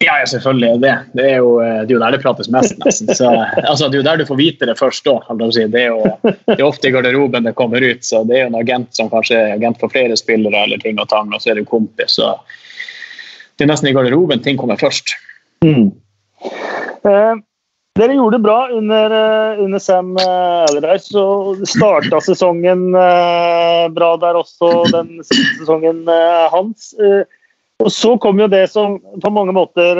[0.02, 0.94] Ja, ja, selvfølgelig er det.
[1.14, 3.12] Det er, jo, eh, det er jo der det prates mest, nesten.
[3.14, 3.30] Så,
[3.62, 5.30] altså, det er jo der du får vite det først òg.
[5.54, 5.64] Si.
[5.70, 8.02] Det, er jo, det er ofte i garderoben det kommer ut.
[8.04, 10.98] så Det er jo en agent som kanskje er agent for flere spillere, eller ting
[11.00, 12.18] og tang, og så er det kompis.
[12.18, 12.34] Så
[13.54, 15.14] det er nesten i garderoben ting kommer først.
[15.64, 15.92] Mm.
[17.06, 17.34] Eh,
[17.94, 21.12] dere gjorde det bra under, eh, under Sam eh, Allardyce.
[21.12, 26.02] Så starta sesongen eh, bra der også, den siste sesongen
[26.50, 26.92] hans.
[27.82, 29.98] Og så kom jo det som på mange måter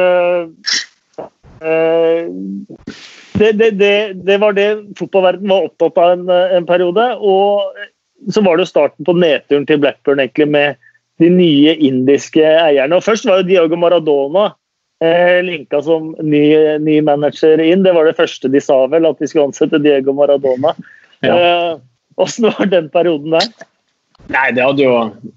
[3.35, 4.69] det, det, det, det, var det
[4.99, 7.07] fotballverden var opptatt av en, en, periode.
[7.19, 10.83] Og så var det jo starten på nedturen til Blackburn egentlig med
[11.23, 12.99] de nye indiske eierne.
[12.99, 14.53] Og Først var jo Diogo Maradona
[15.45, 17.83] linka som ny, ny, manager inn.
[17.85, 20.75] Det var det første de sa vel, at de skulle ansette Diego Maradona.
[22.17, 22.51] Åssen ja.
[22.51, 23.49] eh, var den perioden der?
[24.33, 24.93] Nei, det hadde jo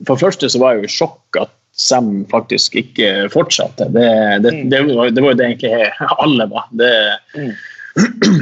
[0.06, 3.86] For det første så var jeg jo i sjokk at Sam faktisk ikke fortsatte.
[3.94, 4.08] Det,
[4.42, 4.62] det, mm.
[4.72, 5.90] det, var, det var jo det egentlig
[6.26, 6.70] alle var.
[6.74, 6.94] Det,
[7.38, 7.52] mm.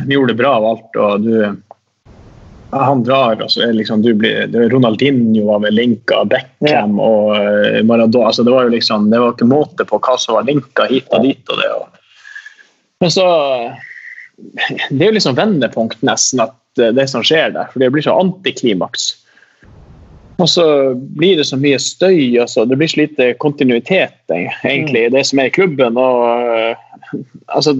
[0.05, 1.35] Vi gjorde det bra av alt, og du
[2.71, 7.05] han drar, altså, liksom du blir, Ronaldinho var vel linka, Beckham ja.
[7.05, 8.31] og eh, Maradona.
[8.31, 11.11] Altså det var jo liksom, det var ikke måte på hva som var linka hit
[11.13, 11.43] og dit.
[11.49, 11.69] og det.
[11.75, 11.99] Og,
[13.03, 13.27] men så
[14.89, 17.69] Det er jo liksom vendepunkt, nesten, at det som skjer der.
[17.71, 19.13] For det blir så antiklimaks.
[20.43, 20.65] Og så
[21.15, 22.35] blir det så mye støy.
[22.41, 22.65] Altså.
[22.67, 25.95] Det blir så lite kontinuitet egentlig i det som er i klubben.
[25.95, 27.77] Og, uh, altså,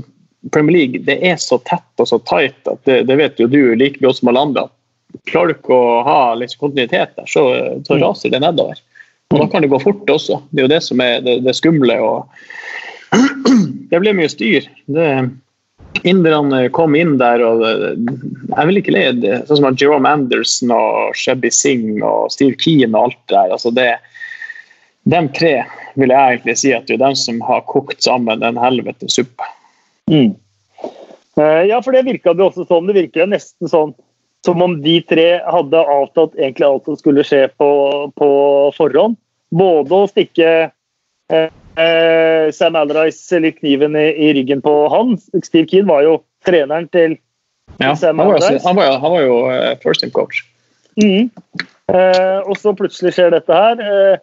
[0.52, 3.76] Premier League det er så tett og så tight at det, det vet jo du
[3.76, 4.66] like godt som alle andre.
[5.30, 7.46] Klarer du ikke å ha liksom, kontinuitet der, så,
[7.88, 8.02] så, mm.
[8.04, 8.82] raser det nedover.
[9.34, 10.38] Og da kan det gå fort også.
[10.52, 11.96] Det er jo det som er det, det skumle.
[12.04, 13.16] Og
[13.92, 14.68] det blir mye styr.
[14.92, 15.08] Det,
[16.04, 19.06] Inderne kom inn der, og jeg vil ikke le
[19.48, 23.54] sånn som Jerome Anderson og Shebby Singh og Steve Keen og alt det der.
[23.56, 23.88] altså det
[25.06, 25.54] De tre
[25.96, 29.48] vil jeg egentlig si at det er de som har kokt sammen en helvete suppe.
[30.12, 30.36] Mm.
[31.38, 32.88] Eh, ja, for det virka det også sånn.
[32.90, 33.94] Det virker nesten sånn
[34.46, 37.70] som om de tre hadde avtalt egentlig alt som skulle skje på,
[38.14, 38.30] på
[38.78, 39.18] forhånd.
[39.56, 40.50] Både å stikke
[41.34, 45.16] eh, Sam Allardyce litt kniven i, i, ryggen på han.
[45.42, 47.18] Steve Keane var jo treneren til
[47.82, 48.62] ja, Sam Allardyce.
[48.68, 50.44] Han, han, han, var jo uh, first team coach.
[51.02, 51.32] Mm.
[51.92, 53.82] Eh, og så plutselig skjer dette her.
[53.82, 54.22] Eh,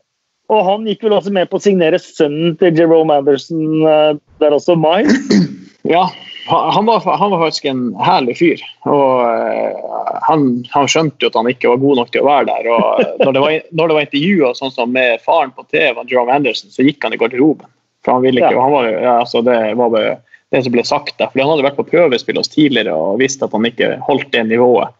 [0.52, 4.56] og han gikk vel også med på å signere sønnen til Jerome Anderson eh, der
[4.56, 5.18] også, Miles.
[5.82, 6.04] Ja,
[6.46, 8.62] han var, han var, faktisk en herlig fyr.
[8.86, 12.48] Og uh, han, han, skjønte jo at han ikke var god nok til å være
[12.50, 12.68] der.
[12.70, 16.34] og Når det var, når det var intervjuer sånn som med faren på TV, Jerome
[16.38, 17.70] Anderson, så gikk han i garderoben.
[18.02, 18.62] For han ville ikke, ja.
[18.62, 20.16] han var, ja, altså det var bare
[20.52, 21.30] det som ble sagt der.
[21.30, 24.42] Fordi han hadde vært på prøvespill hos tidligere og visste at han ikke holdt det
[24.50, 24.90] nivået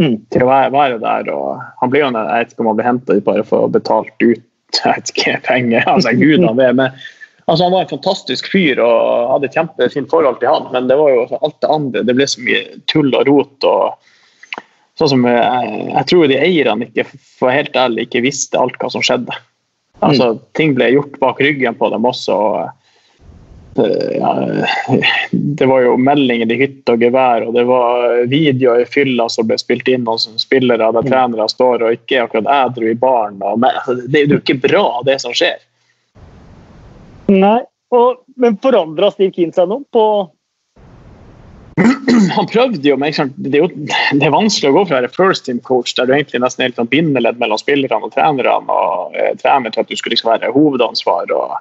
[0.00, 0.16] mm.
[0.32, 1.30] til å være, være, der.
[1.34, 4.14] og han ble jo, Jeg vet ikke om han ble henta bare for å betalt
[4.22, 4.42] ut
[4.78, 5.84] jeg vet ikke, penger.
[5.90, 6.94] altså Gud han vet, men
[7.44, 10.96] Altså, han var en fantastisk fyr og hadde et kjempefint forhold til han, men det
[10.96, 12.04] var jo alt det andre.
[12.08, 13.66] Det ble så mye tull og rot.
[13.68, 14.12] og
[14.98, 18.88] sånn som Jeg, jeg tror de eierne ikke for helt ærlig ikke visste alt hva
[18.94, 19.36] som skjedde.
[20.00, 20.40] Altså, mm.
[20.56, 22.38] Ting ble gjort bak ryggen på dem også.
[22.38, 24.32] og eh, ja,
[25.32, 29.50] det var jo meldinger i hytte og gevær, og det var videoer i fylla som
[29.50, 31.12] ble spilt inn hos spillere der mm.
[31.12, 33.44] trenere står og ikke akkurat ædru i baren.
[33.44, 35.60] Altså, det er jo ikke bra, det som skjer.
[37.32, 37.60] Nei,
[37.94, 40.06] og, men forandra Steve Keane seg noe på
[42.36, 43.68] han prøvde jo, men det er, jo,
[44.14, 46.66] det er vanskelig å gå fra å være first team coach der du egentlig nesten
[46.66, 50.30] er sånn bindeledd mellom spillerne og trenerne, og eh, trener til at du skulle liksom
[50.30, 51.32] være hovedansvar.
[51.34, 51.56] og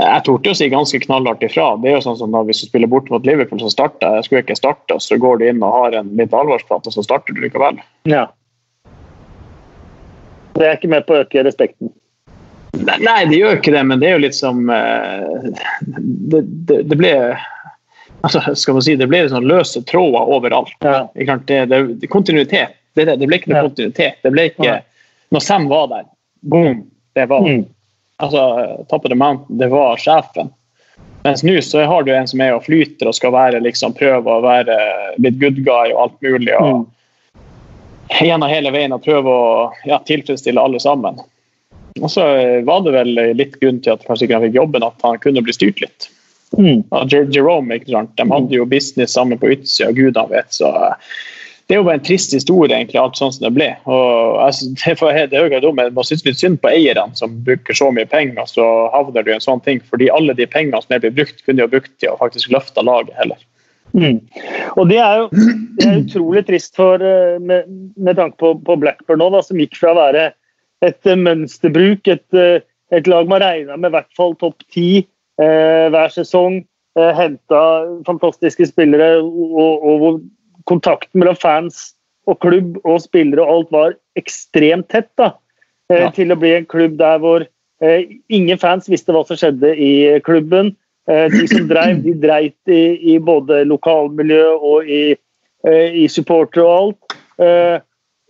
[0.00, 1.74] jeg torde å si ganske knallhardt ifra.
[1.80, 4.28] Det er jo sånn som da Hvis du spiller bort mot Liverpool, så starter jeg
[4.28, 7.36] skulle ikke starte, så går du inn og har en litt alvorsprat, og så starter
[7.36, 7.80] du likevel.
[8.08, 8.28] Ja.
[10.56, 11.92] Det er ikke med på å øke respekten.
[12.78, 15.48] Nei, det gjør ikke det, men det er jo litt som eh,
[16.30, 17.14] Det, det, det ble
[18.20, 20.76] altså, skal man si, det ble sånn løse tråder overalt.
[20.84, 21.08] Ja.
[21.14, 22.78] Det, det, kontinuitet.
[22.94, 23.66] Det, det, ble ikke noe ja.
[23.68, 24.22] kontinuitet.
[24.22, 24.80] Det ble ikke
[25.30, 26.06] Når Sam var der,
[26.40, 27.64] boom, det var mm.
[28.24, 28.46] altså,
[28.90, 30.50] Top of the Mountain, det var sjefen.
[31.22, 34.38] Mens nå så har du en som er og flyter og skal være, liksom, prøve
[34.38, 34.78] å være
[35.20, 36.54] litt good guy og alt mulig.
[36.56, 36.88] og mm.
[38.20, 39.50] Gjennom hele veien og prøve å
[39.86, 41.20] ja, tilfredsstille alle sammen.
[41.98, 42.24] Og så
[42.66, 45.42] var det vel litt grunn til at kanskje ikke han fikk jobben, at han kunne
[45.44, 46.08] bli styrt litt.
[46.58, 46.82] Mm.
[47.30, 48.14] Jerome, ikke sant?
[48.18, 50.50] De hadde jo business sammen på utsida, gudene vet.
[50.54, 50.72] så
[51.70, 53.68] det er jo bare en trist historie, egentlig, alt sånn som det ble.
[53.86, 57.78] Og, altså, det, det er jo dumt, Man syns litt synd på eierne som bruker
[57.78, 59.78] så mye penger, så havner du i en sånn ting.
[59.86, 62.82] fordi alle de pengene som er blitt brukt, kunne jo brukt til å faktisk løfte
[62.82, 63.38] laget heller.
[63.94, 64.18] Mm.
[64.78, 65.28] Og det er jo
[65.78, 69.62] det er utrolig trist for, eh, med, med tanke på, på, Blackburn nå, da, som
[69.62, 70.26] gikk fra å være
[70.86, 72.60] et uh, mønsterbruk, et, uh,
[72.90, 74.90] et, lag man regna med i hvert fall topp ti
[75.40, 76.62] eh, hver sesong,
[76.98, 77.60] Eh, henta
[78.06, 80.22] fantastiske spillere og, og
[80.66, 81.92] kontakten mellom fans
[82.26, 85.10] og klubb og spillere og alt var ekstremt tett.
[85.18, 85.36] da,
[85.90, 86.10] eh, ja.
[86.16, 89.92] Til å bli en klubb der hvor eh, ingen fans visste hva som skjedde i
[90.26, 90.74] klubben.
[91.06, 95.14] Eh, de som dreiv, de dreit i, i både lokalmiljø og i,
[95.70, 97.16] i supportere og alt.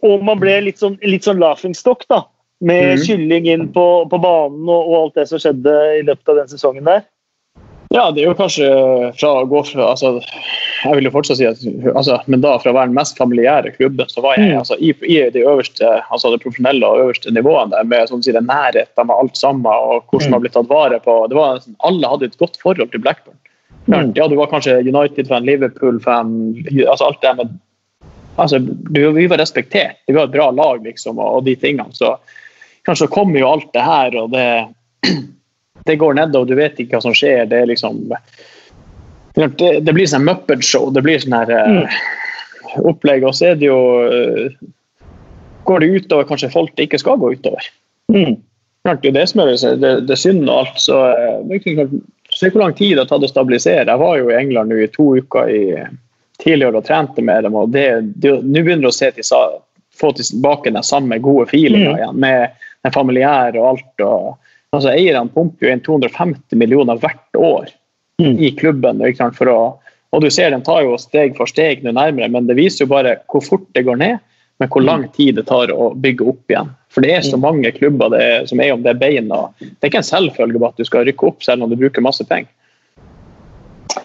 [0.03, 2.24] og man ble litt sånn, litt sånn laughingstock, da.
[2.61, 3.05] Med mm.
[3.07, 6.51] kylling inn på, på banen og, og, alt det som skjedde i løpet av den
[6.51, 7.07] sesongen der.
[7.91, 8.67] Ja, det er jo kanskje
[9.19, 10.21] fra å gå fra altså,
[10.85, 13.73] Jeg vil jo fortsatt si at altså, Men da fra å være den mest familiære
[13.75, 14.61] klubben, så var jeg mm.
[14.61, 19.09] altså, i, i de øverste, altså det profesjonelle og øverste nivåene med sånn si, nærheten
[19.09, 20.37] med alt sammen og hvordan mm.
[20.37, 21.17] man ble tatt vare på.
[21.33, 23.41] det var Alle hadde et godt forhold til Blackburn.
[23.89, 24.13] Mm.
[24.15, 26.37] Ja, du var kanskje United-fan, Liverpool-fan,
[26.87, 27.57] altså alt det med
[28.37, 29.99] altså, du, Vi var respektert.
[30.07, 31.91] Vi var et bra lag, liksom, og, og de tingene.
[31.97, 32.15] Så
[32.91, 34.49] kanskje kommer jo alt det her, og det
[35.84, 37.47] det går nedover, du vet ikke hva som skjer.
[37.51, 38.03] Det, liksom,
[39.34, 40.91] det, det blir sånn Muppet-show.
[40.95, 41.97] Det blir sånn her mm.
[42.91, 43.24] opplegg.
[43.26, 44.53] Og så er det jo uh,
[45.68, 47.66] Går det utover kanskje folk det ikke skal gå utover?
[48.12, 48.41] Mm.
[48.88, 50.80] Det er det som er det, det er synd og alt.
[50.82, 51.99] Så uh,
[52.30, 53.88] Se hvor lang tid det har tatt å stabilisere.
[53.88, 55.62] Jeg var jo i England nå i to uker i,
[56.38, 57.57] tidligere og trente med dem.
[57.59, 59.26] og Nå begynner du å se til,
[59.99, 61.99] få tilbake den samme gode feelinga mm.
[61.99, 62.20] igjen.
[62.22, 64.05] Med den familiære og alt.
[64.05, 67.70] og altså Eierne pumper jo inn 250 millioner hvert år
[68.22, 68.37] mm.
[68.39, 69.03] i klubben.
[69.37, 69.61] For å,
[70.11, 72.95] og du ser Den tar jo steg for steg nå nærmere, men det viser jo
[72.95, 74.22] bare hvor fort det går ned,
[74.61, 75.12] men hvor lang mm.
[75.16, 76.72] tid det tar å bygge opp igjen.
[76.91, 77.45] For det er så mm.
[77.45, 79.45] mange klubber det er, som er om det beina.
[79.61, 82.26] Det er ikke en selvfølge at du skal rykke opp selv om du bruker masse
[82.26, 82.51] penger.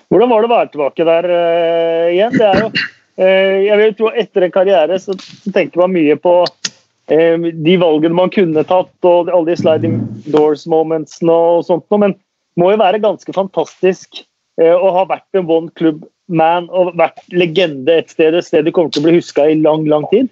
[0.10, 2.34] Hvordan var det å være tilbake der uh, igjen?
[2.38, 5.14] Det er jo, uh, jeg vil tro Etter en karriere så,
[5.54, 6.75] tenker man mye på Eh,
[7.08, 10.00] de valgene man kunne tatt, og alle de sliding
[10.34, 11.86] doors-momentsene og sånt.
[11.94, 14.24] Men det må jo være ganske fantastisk
[14.62, 18.66] eh, å ha vært en one club man og vært legende et sted, et sted
[18.66, 20.32] du kommer til å bli huska i lang, lang tid.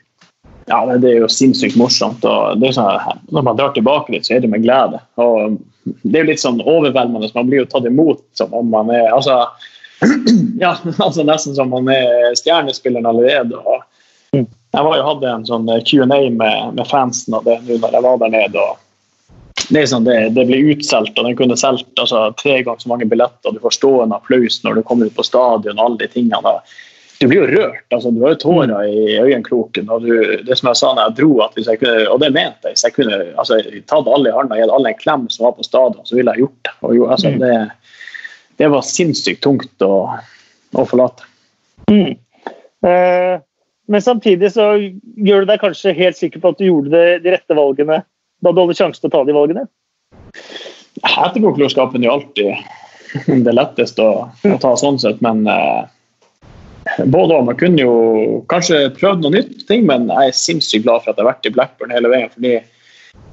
[0.72, 2.24] Ja, det er jo sinnssykt morsomt.
[2.26, 5.02] og sånn, Når man drar tilbake litt, så er det med glede.
[5.18, 7.30] og Det er jo litt sånn overveldende.
[7.36, 9.44] Man blir jo tatt imot som om man er altså,
[10.64, 13.60] ja, altså Nesten som man er stjernespilleren allerede.
[13.60, 13.84] og.
[14.74, 17.94] Jeg var jo hadde en sånn eh, Q&A med, med, fansen av det nå når
[17.94, 18.64] jeg var der nede.
[18.64, 22.90] og Det, sånn, det, det blir utsolgt, og den kunne solgt altså, tre ganger så
[22.90, 23.54] mange billetter.
[23.54, 26.56] Du får stående applaus når du kommer ut på stadion og alle de tingene.
[27.22, 27.86] Du blir jo rørt.
[27.94, 29.94] altså Du har jo tårer i øyekroken.
[29.94, 32.34] og du, Det som jeg sa når jeg dro, at hvis jeg kunne, og det
[32.34, 33.62] mente jeg, hvis jeg kunne altså,
[33.94, 36.34] tatt alle i hånda og gitt alle en klem som var på stadion, så ville
[36.34, 36.76] jeg gjort det.
[36.82, 37.40] Og, jo, altså, mm.
[37.46, 37.56] det,
[38.58, 39.96] det var sinnssykt tungt å,
[40.74, 41.30] å forlate.
[41.94, 42.18] Mm.
[42.90, 43.36] Eh,
[43.92, 47.34] men samtidig så gjør du deg kanskje helt sikker på at du gjorde det, de
[47.36, 48.04] rette valgene
[48.44, 49.66] da du hadde sjanse til å ta de valgene?
[51.04, 52.54] Etterpåklokskapen er jo alltid
[53.48, 55.84] det letteste å, å, ta sånn sett, men eh,
[57.06, 57.50] både og.
[57.50, 57.96] Man kunne jo
[58.52, 61.50] kanskje prøvd noe nytt, ting, men jeg er sinnssykt glad for at jeg har vært
[61.50, 62.32] i Blackburn hele veien.
[62.34, 62.56] fordi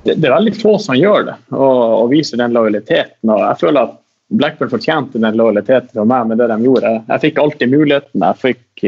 [0.04, 3.30] det, er veldig få som gjør det, og, og viser den lojaliteten.
[3.30, 3.96] og jeg føler at
[4.30, 6.92] Blackburn fortjente den lojaliteten fra meg med det de gjorde.
[7.08, 8.22] Jeg fikk alltid muligheten.
[8.22, 8.84] Jeg fikk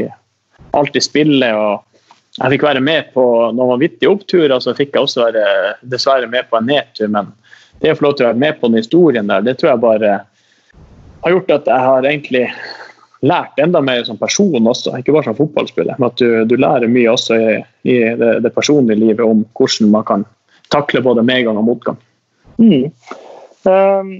[0.70, 1.48] alltid spille.
[1.54, 5.46] og Jeg fikk være med på noen vanvittige oppturer, og så fikk jeg også være
[5.94, 7.10] dessverre med på en nedtur.
[7.12, 7.32] Men
[7.82, 9.84] det å få lov til å være med på den historien der, det tror jeg
[9.84, 10.14] bare
[11.22, 12.46] har gjort at jeg har egentlig
[13.22, 15.98] lært enda mer som person også, ikke bare som fotballspiller.
[15.98, 19.92] Men at du, du lærer mye også i, i det, det, personlige livet om hvordan
[19.92, 20.24] man kan
[20.74, 22.00] takle både medgang og motgang.
[22.58, 22.90] Mm.
[23.62, 24.10] Um,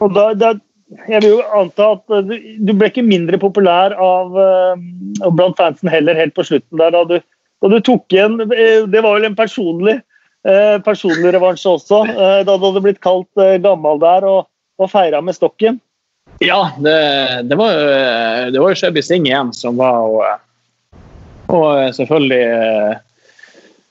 [0.00, 0.54] og da, da,
[0.88, 5.90] jeg vil jo anta at du, du ble ikke mindre populær av, uh, blant fansen
[5.92, 6.94] heller helt på slutten der.
[6.94, 7.18] Da du,
[7.62, 9.98] da du tok igjen eh, Det var vel en personlig,
[10.48, 12.04] uh, personlig revansje også.
[12.08, 14.48] Uh, da du hadde blitt kalt gammel der og,
[14.80, 15.80] og feira med stokken.
[16.44, 16.96] Ja, det,
[17.50, 17.86] det, var jo,
[18.54, 21.00] det var Singh igjen som var og,
[21.50, 22.42] og selvfølgelig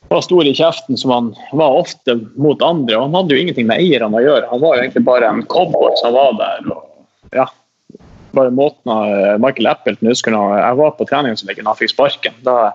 [0.10, 2.96] var stor i kjeften, som han var ofte mot andre.
[2.98, 4.50] og Han hadde jo ingenting med eierne å gjøre.
[4.52, 6.68] Han var jo egentlig bare en cowboy som var der.
[6.72, 7.48] og ja,
[8.32, 12.36] bare måten Michael Appleton husker når jeg var på treningsleken han fikk sparken.
[12.46, 12.74] da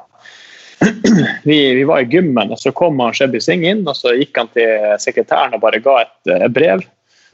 [1.49, 3.85] vi, vi, var i gymmen, og så kom han Shabby Singh inn.
[3.87, 6.83] og Så gikk han til sekretæren og bare ga et et brev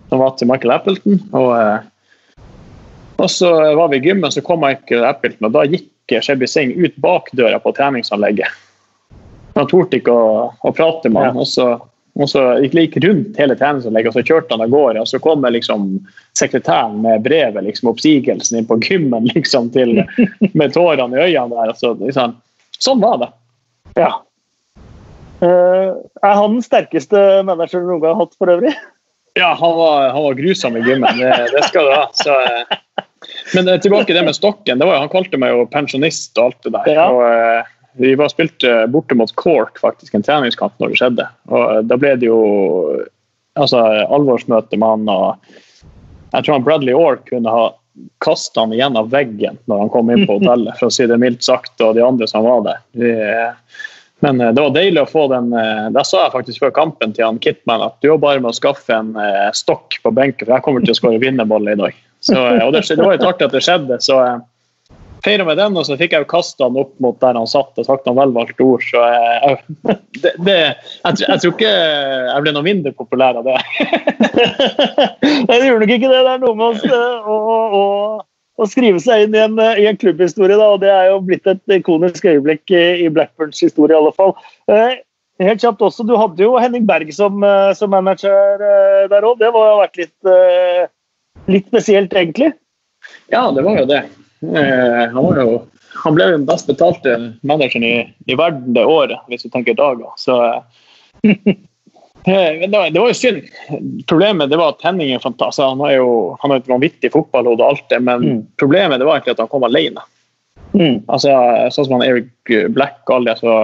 [0.09, 1.18] som var til Michael Appleton.
[1.36, 2.44] Og, uh,
[3.18, 6.78] og så var vi i gymmen, så kom Michael Appleton, og da gikk Shabby Singh
[6.78, 8.49] ut bak døra på treningsanlegget.
[9.55, 11.40] Han torde ikke å, å, prate med ham.
[11.42, 11.70] Og så,
[12.18, 15.03] og så gikk rundt hele treningsanlegget, og så kjørte han av gårde.
[15.03, 15.90] Og så kommer liksom
[16.38, 20.03] sekretæren med brevet, liksom oppsigelsen inn på gymmen liksom, til,
[20.53, 21.74] med tårene i øynene der.
[21.78, 22.36] Så, liksom,
[22.78, 23.30] sånn var det.
[23.99, 24.12] Ja.
[25.38, 25.94] Uh,
[26.26, 28.72] er han den sterkeste manageren du noen gang har hatt for øvrig?
[29.38, 31.20] Ja, han var, han var grusom i gymmen.
[31.20, 32.05] Det, det skal du ha.
[32.18, 33.03] Så, uh,
[33.55, 34.82] men uh, tilbake til det med stokken.
[34.82, 36.90] Det var, han kalte meg jo pensjonist og alt det der.
[36.99, 37.07] Ja.
[37.14, 41.26] Og, vi var spilte borte mot Cork, faktisk, en treningskamp når det skjedde.
[41.51, 42.38] Og Da ble det jo
[43.59, 45.55] altså, alvorsmøte med han og
[46.28, 47.68] Jeg tror han Bradley Orr kunne ha
[48.22, 51.46] kasta han gjennom veggen når han kom inn på hotellet, for å si det mildt
[51.46, 52.82] sagt, og de andre som var der.
[54.20, 57.14] Men eh, det var deilig å få den eh, Da sa jeg faktisk før kampen
[57.14, 60.46] til han Kitman at du er bare med å skaffe en eh, stokk på benken,
[60.46, 61.99] for jeg kommer til å skåre vinnerball i dag.
[62.20, 64.18] Så, og det, det var jo artig at det skjedde, så
[65.28, 67.78] feira med den, og så fikk jeg jo kasta han opp mot der han satt
[67.80, 68.84] og sagt noen velvalgte ord.
[68.84, 69.58] Så jeg,
[70.22, 73.58] det, det, jeg, jeg, tror ikke jeg ble noe mindre populær av det.
[75.50, 76.22] jeg gjorde nok ikke det.
[76.22, 77.82] Det er noe med å, å,
[78.58, 81.50] å, skrive seg inn i en, i en klubbhistorie, da, og det er jo blitt
[81.50, 84.34] et ikonisk øyeblikk i, Blackburns historie i alle fall.
[84.72, 85.00] Eh,
[85.44, 89.36] helt kjapt også, Du hadde jo Henning Berg som, eh, som manager eh, der òg.
[89.42, 90.32] Det har vært litt,
[91.52, 92.54] litt spesielt, egentlig?
[93.32, 94.06] Ja, det var jo det.
[94.41, 95.62] Eh, han, jo,
[96.05, 97.95] han, ble den best betalte manageren i,
[98.26, 100.12] i, verden det året, hvis du tenker dager.
[100.20, 101.32] Så eh,
[102.28, 103.49] eh det, var, det, var, jo synd.
[104.11, 105.64] Problemet det var at Henning er fantastisk.
[105.64, 106.12] Altså, han har jo
[106.43, 108.41] han har et vanvittig fotballhode, og alt det, men mm.
[108.61, 110.07] problemet det var egentlig at han kom alene.
[110.76, 111.05] Mm.
[111.09, 111.32] Altså,
[111.72, 113.55] sånn som han Eric Black og alle altså,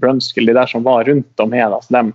[0.00, 2.12] Brunskill, de der som var rundt om her, altså, de,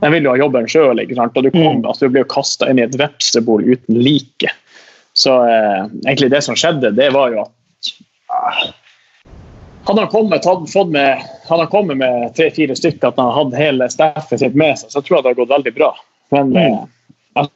[0.00, 1.02] de vil jo ha jobben sjøl.
[1.02, 1.84] Og du, kom, mm.
[1.84, 4.54] altså, du blir jo kasta inn i et vepsebol uten like.
[5.20, 7.90] Så eh, egentlig det som skjedde, det var jo at
[8.32, 8.62] eh,
[9.84, 13.60] hadde han kommet, hadde fått med, hadde han kommet med tre-fire stykker, at han hadde
[13.60, 15.90] hele staffet sitt med seg, så tror jeg det hadde gått veldig bra.
[16.32, 16.78] Men mm.
[17.36, 17.50] eh,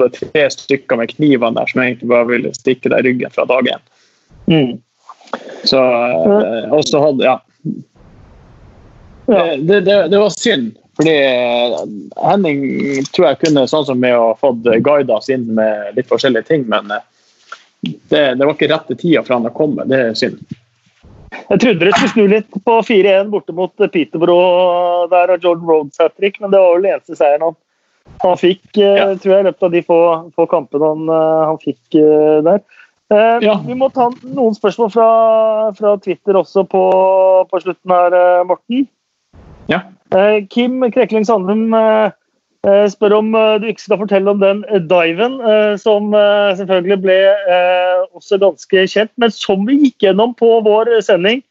[0.00, 3.46] det tre stykker med knivene der som egentlig bare ville stikke deg i ryggen fra
[3.46, 3.84] dag én.
[4.50, 4.72] Mm.
[5.64, 7.38] Så eh, Og så hadde Ja.
[9.26, 10.74] Det, det, det, var synd.
[10.96, 11.78] Fordi eh,
[12.22, 12.60] Henning
[13.14, 16.66] tror jeg kunne sånn som med å fått guida oss inn med litt forskjellige ting,
[16.70, 17.02] men eh,
[17.82, 19.86] det, det var ikke rette tida for han å komme.
[19.90, 20.38] Det er synd.
[21.34, 25.98] Jeg trodde det skulle snu litt på 4-1 borte mot Peterborough der og Jordan Rhodes
[26.00, 27.58] hat trick, men det var vel den eneste seieren han,
[28.22, 29.10] han fikk, eh, ja.
[29.18, 30.00] tror jeg, i løpet av de få,
[30.38, 31.12] få kampene han,
[31.50, 31.98] han fikk
[32.46, 32.62] der.
[33.44, 33.58] Ja.
[33.66, 35.08] Vi må ta noen spørsmål fra,
[35.76, 36.84] fra Twitter også på,
[37.50, 38.16] på slutten her,
[38.48, 38.86] Morten.
[39.70, 39.82] Ja.
[40.14, 42.12] Eh, Kim Krekling Sandum eh,
[42.68, 45.38] eh, spør om du ikke skal fortelle om den diven,
[45.80, 46.14] som
[46.58, 47.18] selvfølgelig ble
[48.14, 51.42] også ganske kjent, men som vi gikk gjennom på vår sending.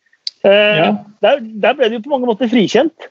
[0.43, 0.91] Ja.
[1.23, 3.09] Der, der, ble du på mange måter frikjent.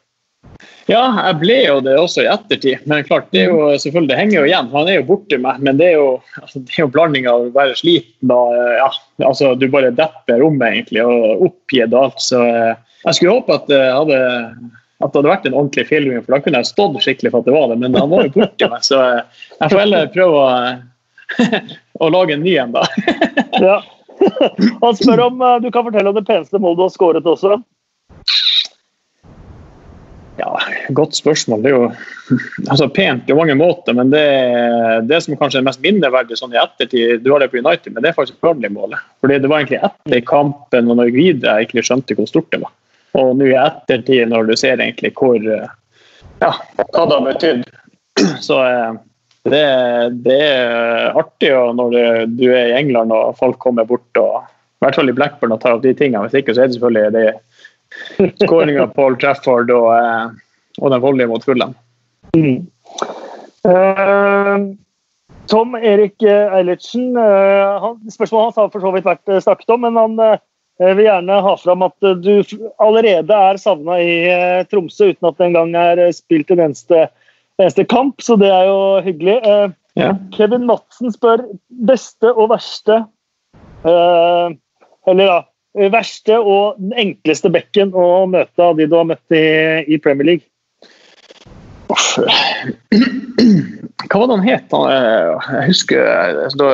[0.90, 1.00] Ja,
[1.30, 2.82] jeg ble jo det også i ettertid.
[2.90, 4.68] Men klart, det, jo, selvfølgelig, det henger jo igjen.
[4.74, 6.10] Han er jo borti meg, men det er jo,
[6.42, 8.90] altså, det er jo blanding av å være sliten og ja,
[9.30, 12.20] altså, Du bare depper rommet egentlig, og oppgitt det alt.
[12.20, 14.20] Så jeg skulle håpe at jeg hadde
[15.02, 17.48] at det hadde vært en ordentlig filming, for da kunne jeg stått skikkelig for at
[17.48, 17.78] det var det.
[17.82, 20.46] Men han var jo borti meg, så jeg får heller prøve å,
[22.06, 22.86] å lage en ny en, da.
[23.66, 23.80] ja.
[24.22, 27.58] Han spør om eh, du kan fortelle om det peneste målet du har skåret også.
[30.38, 30.52] Ja,
[30.88, 31.64] Godt spørsmål.
[31.64, 31.88] Det er jo
[32.70, 34.22] altså, pent på mange måter, men det,
[35.10, 38.04] det som kanskje er mest minneverdig sånn i ettertid, du har det på United, men
[38.04, 39.02] det er faktisk Burnley-målet.
[39.22, 42.50] Fordi Det var egentlig etter kampen og når vi videre jeg ikke skjønte hvor stort
[42.54, 42.72] det var.
[43.18, 45.40] Og nå i ettertid, når du ser egentlig hvor
[46.42, 46.50] ja,
[46.92, 47.64] hva det har betydd.
[48.46, 48.90] Så eh,
[49.48, 49.62] det,
[50.26, 52.02] det, er artig når du,
[52.38, 55.62] du, er i England og folk kommer bort, og, i hvert fall i Blackburn, og
[55.62, 56.24] tar opp de tingene.
[56.26, 61.04] Hvis ikke så er det selvfølgelig de skåringa på Old Trafford og, eh, og den
[61.04, 61.74] voldelige mot Fulham.
[62.36, 62.62] Mm.
[63.62, 64.72] Uh,
[65.50, 67.10] Tom Erik Eilertsen,
[68.10, 70.38] spørsmålet hans har for så vidt vært snakket om, men han
[70.80, 72.32] jeg vil gjerne ha fram at eh, du
[72.82, 77.06] allerede er savna i eh, Tromsø uten at det engang er eh, spilt en eneste,
[77.60, 79.38] eneste, kamp, så det er jo hyggelig.
[79.98, 80.14] Ja.
[80.32, 81.42] Kevin Madsen spør
[81.84, 83.02] beste og verste
[83.84, 89.84] Eller da verste og den enkleste bekken å møte av de du har møtt i,
[89.84, 90.48] i Premier League?
[91.92, 92.24] Hva
[94.16, 94.72] var det han het?
[94.72, 96.00] Jeg husker
[96.56, 96.68] da,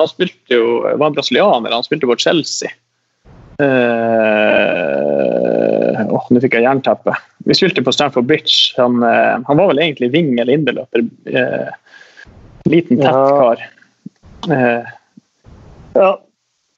[0.00, 2.72] Han spilte jo, var brasilianer, han spilte på Chelsea.
[3.58, 3.66] Uh,
[6.14, 7.12] oh, Nå fikk jeg jernteppe.
[7.48, 8.54] Vi spilte på Stamford Bridge.
[8.78, 11.00] Han, uh, han var vel egentlig ving eller inderløper.
[11.26, 11.70] Uh,
[12.70, 13.58] liten, tett kar.
[14.46, 14.84] Uh,
[15.98, 16.12] ja.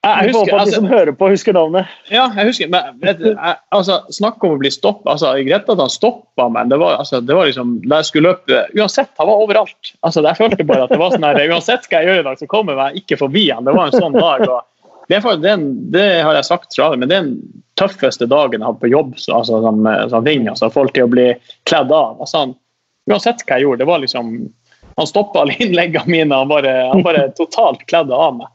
[0.00, 1.84] Jeg husker, at de som altså, hører på, husker navnet.
[2.08, 2.70] Ja, jeg husker.
[2.72, 3.34] Men, jeg,
[3.76, 5.12] altså, Snakk om å bli stoppa.
[5.12, 8.32] Altså, greit at han stoppa, men det var, altså, det var liksom da jeg skulle
[8.32, 9.92] løpe Uansett, han var overalt.
[10.00, 12.40] Altså, jeg følte bare at det var sånn her, Uansett hva jeg gjør i dag,
[12.40, 13.68] så kommer jeg ikke forbi han.
[13.68, 14.46] Det var en sånn dag.
[14.48, 14.64] og
[15.10, 15.56] det, er, det,
[15.90, 18.92] det har jeg sagt fra men det er den tøffeste dagen jeg har hatt på
[18.92, 19.82] jobb så, altså, som,
[20.12, 20.46] som ving.
[20.50, 21.26] Altså, folk til å bli
[21.68, 22.20] kledd av.
[22.22, 22.54] Altså, han,
[23.10, 24.32] uansett hva jeg gjorde, det var liksom
[24.98, 26.40] Han stoppa alle innleggene mine.
[26.42, 28.50] Han bare, han bare totalt kledde av meg.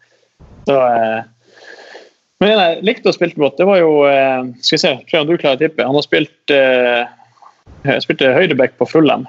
[0.70, 1.24] Så, eh,
[2.44, 5.20] men en jeg likte å spille godt, det var jo eh, Skal vi se, tror
[5.20, 5.88] jeg du klarer å tippe.
[5.88, 9.26] Han har spilt eh, spilte høyreback på Fullem.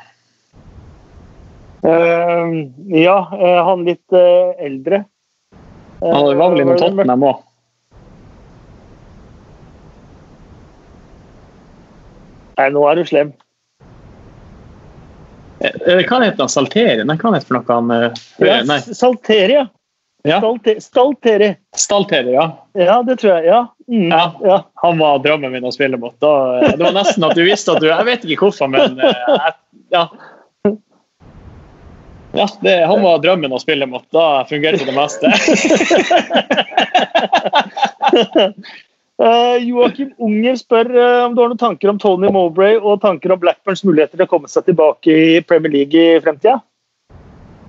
[1.86, 5.04] Uh, ja, uh, han litt uh, eldre.
[6.00, 7.42] Han var vel innom Tottenham òg.
[12.56, 13.32] Nei, nå er du slem.
[15.60, 16.52] Hva heter han?
[16.52, 17.04] Salteri?
[17.04, 17.90] Nei, hva heter for noe han
[18.44, 19.66] ja, Salteri, ja.
[20.26, 20.56] Ja.
[20.80, 21.54] Stalteri.
[21.76, 22.64] Stalteri, ja.
[22.72, 23.44] Ja, det tror jeg.
[23.46, 23.66] Ja.
[23.88, 24.08] Mm.
[24.10, 24.34] ja.
[24.42, 24.70] ja.
[24.74, 26.16] Han var drømmen min å spille mot.
[26.18, 26.32] Da,
[26.66, 29.52] det var nesten at du visste at du Jeg vet ikke hvorfor, men jeg,
[29.94, 30.02] ja.
[32.36, 34.04] Ja, det, han var drømmen å spille mot.
[34.12, 35.30] Da fungerte det meste.
[39.22, 43.32] uh, Joakim Unger spør uh, om du har noen tanker om Tony Mowbray og tanker
[43.32, 46.58] om Blackburns muligheter til å komme seg tilbake i Premier League i fremtida?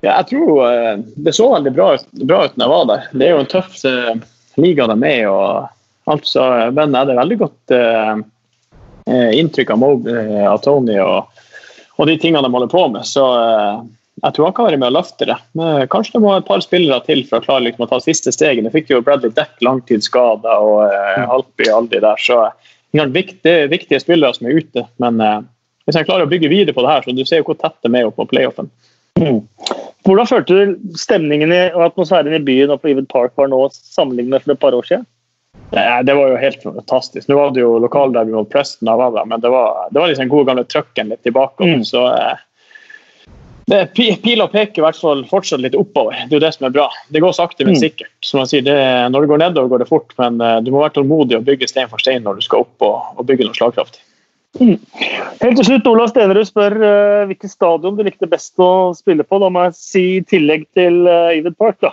[0.02, 3.10] Ja, jeg tror uh, det så veldig bra ut, bra ut når jeg var der.
[3.12, 4.14] Det er jo en tøff uh,
[4.60, 5.26] liga de er i.
[5.28, 5.74] Altså,
[6.08, 8.18] alt, så, Men jeg hadde veldig godt uh,
[9.08, 10.08] inntrykk av, Mob,
[10.44, 11.40] av Tony og,
[11.96, 13.08] og, de tingene de holder på med.
[13.08, 13.24] Så
[14.22, 15.36] jeg tror han kan være med å løfte det.
[15.58, 18.32] Men kanskje det må et par spillere til for å klare liksom, å ta siste
[18.34, 18.64] steget.
[18.64, 22.24] Nå fikk jo Bradley Deck langtidsskada og eh, Alpi og der, de der.
[22.24, 24.86] Så viktige, viktige spillere som er ute.
[25.02, 25.20] Men
[25.88, 27.78] hvis han klarer å bygge videre på det her, så du ser jo hvor tett
[27.84, 28.72] de er på playoffen.
[29.18, 29.42] Mm.
[30.06, 33.60] Hvordan følte du stemningen i, og atmosfæren i byen og på Even Park var nå
[33.74, 35.06] sammenlignet med for et par år siden?
[35.70, 37.28] Ja, det var jo helt fantastisk.
[37.28, 38.88] Nå var det jo lokalderby mot Preston,
[39.28, 41.66] men det var, det var liksom den gode gamle trøkken litt tilbake.
[41.66, 41.82] Mm.
[41.84, 42.44] Så eh, det
[43.68, 46.16] Pila peker i hvert fall fortsatt litt oppover.
[46.28, 46.86] Det er jo det som er bra.
[47.12, 47.80] Det går sakte, men mm.
[47.82, 48.12] sikkert.
[48.24, 48.76] Som man sier, det,
[49.12, 51.68] når det går nedover, går det fort, men uh, du må være tålmodig og bygge
[51.68, 54.00] stein for stein når du skal opp og, og bygge noe slagkraftig.
[54.58, 54.78] Mm.
[55.42, 59.40] Helt til slutt, Olav Stenerud spør uh, hvilket stadion du likte best å spille på.
[59.42, 61.92] Da må jeg si i tillegg til uh, Ivid Park, da.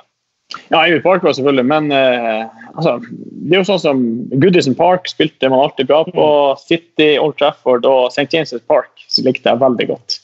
[0.72, 2.48] Ja, Ivid Park var selvfølgelig, men uh,
[2.78, 4.06] altså, det er jo sånn som
[4.40, 6.26] Goodison Park spilte man alltid bra på.
[6.56, 6.64] Mm.
[6.64, 8.30] City, Old Trafford og St.
[8.32, 10.20] James' Park så likte jeg veldig godt.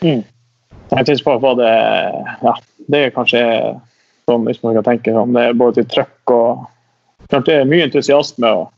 [0.00, 0.24] Mm.
[0.88, 1.06] St.
[1.06, 1.22] syns
[1.58, 1.72] det
[2.42, 2.54] Ja,
[2.88, 3.42] det er kanskje
[4.28, 5.36] sånn hvis man kan tenke sånn.
[5.36, 6.66] Det er både til trøkk og
[7.28, 8.48] Det er mye entusiasme.
[8.48, 8.70] og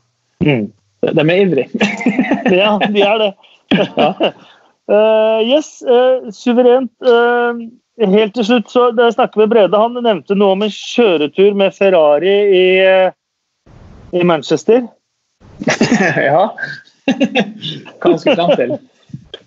[0.43, 0.71] mm.
[1.01, 1.69] De er ivrige.
[2.61, 3.31] ja, de er det.
[4.91, 6.91] uh, yes, uh, suverent.
[7.01, 7.71] Uh,
[8.11, 11.55] helt til slutt så da jeg snakker med Brede, han nevnte noe om en kjøretur
[11.57, 12.65] med Ferrari i,
[14.17, 14.87] i Manchester.
[16.29, 16.47] ja.
[17.07, 18.77] Hva skulle fram til?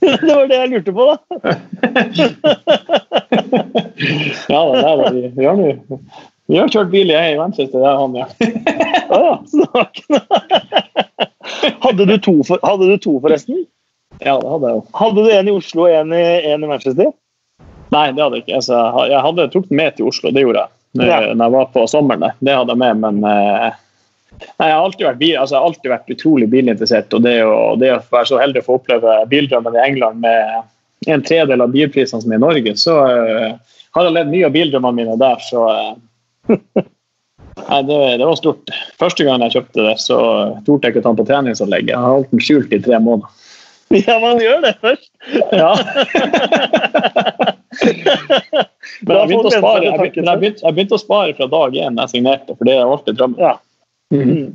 [0.05, 1.17] Det var det jeg lurte på, da.
[4.53, 5.33] ja, det er det.
[5.37, 5.57] Vi har,
[6.47, 8.27] vi har kjørt bil i Manchester, det er han, ja.
[9.15, 9.33] Ja.
[11.85, 13.65] Hadde du, for, hadde du to, forresten?
[14.21, 14.83] Ja, det hadde jeg jo.
[14.97, 17.13] Hadde du en i Oslo og en i, en i Manchester?
[17.95, 18.59] Nei, det hadde jeg ikke.
[18.61, 18.81] Altså,
[19.11, 20.75] jeg hadde tok den med til Oslo, det gjorde jeg.
[20.95, 21.19] Når, ja.
[21.35, 22.29] når jeg var på sommeren.
[22.39, 23.81] Det hadde jeg med, men eh,
[24.43, 27.13] Nei, jeg har alltid vært, bil, altså, alltid vært utrolig bilinteressert.
[27.15, 31.11] og det å, det å, være så heldig å få oppleve bildrømmen i England med
[31.11, 34.55] en tredel av bilprisene som er i Norge, så uh, har jeg levd mye av
[34.55, 35.43] bildrømmene mine der.
[35.45, 35.95] Så uh,
[37.55, 38.73] Nei, det, det, var stort.
[38.99, 40.19] Første gang jeg kjøpte det, så
[40.67, 41.93] torde jeg ikke å ta den på treningsanlegget.
[41.95, 43.31] Jeg har holdt den skjult i tre måneder.
[43.95, 45.11] Ja, man gjør det først.
[45.61, 45.75] Ja.
[49.05, 52.57] men jeg begynte, spare, jeg, begynte, jeg, begynte, å spare, fra dag én jeg signerte,
[52.57, 53.43] for det er alltid drømmen.
[53.45, 53.55] Ja.
[54.15, 54.53] Mm.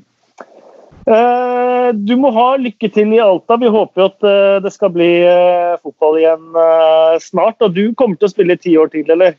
[1.09, 3.57] Uh, du må ha lykke til i Alta.
[3.57, 6.59] Vi håper jo at uh, det skal bli uh, fotball igjen
[7.23, 7.57] snart.
[7.65, 9.37] Og du kommer til å spille ti år til, eller?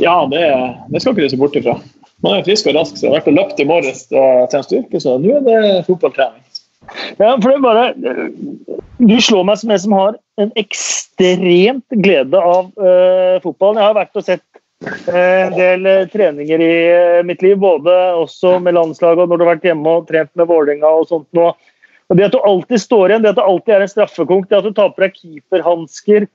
[0.00, 0.44] Ja, det,
[0.92, 1.76] det skal ikke du se bort ifra.
[2.24, 4.68] Man er frisk og rask, så jeg har vært og løpt i morges og trent
[4.68, 6.42] styrke, så nå er det fotballtrening.
[7.20, 7.84] Ja, for det er bare
[8.98, 12.72] Du slår meg som en som har en ekstremt glede av
[13.44, 13.80] fotballen.
[13.80, 14.44] Jeg har vært og sett
[14.80, 19.68] en del treninger i mitt liv, både også med landslaget og når du har vært
[19.68, 21.50] hjemme og trent med Vålerenga og sånt nå.
[22.10, 24.58] Og Det at du alltid står igjen, det at det alltid er en straffekonk, det
[24.58, 26.26] at du tar på deg keeperhansker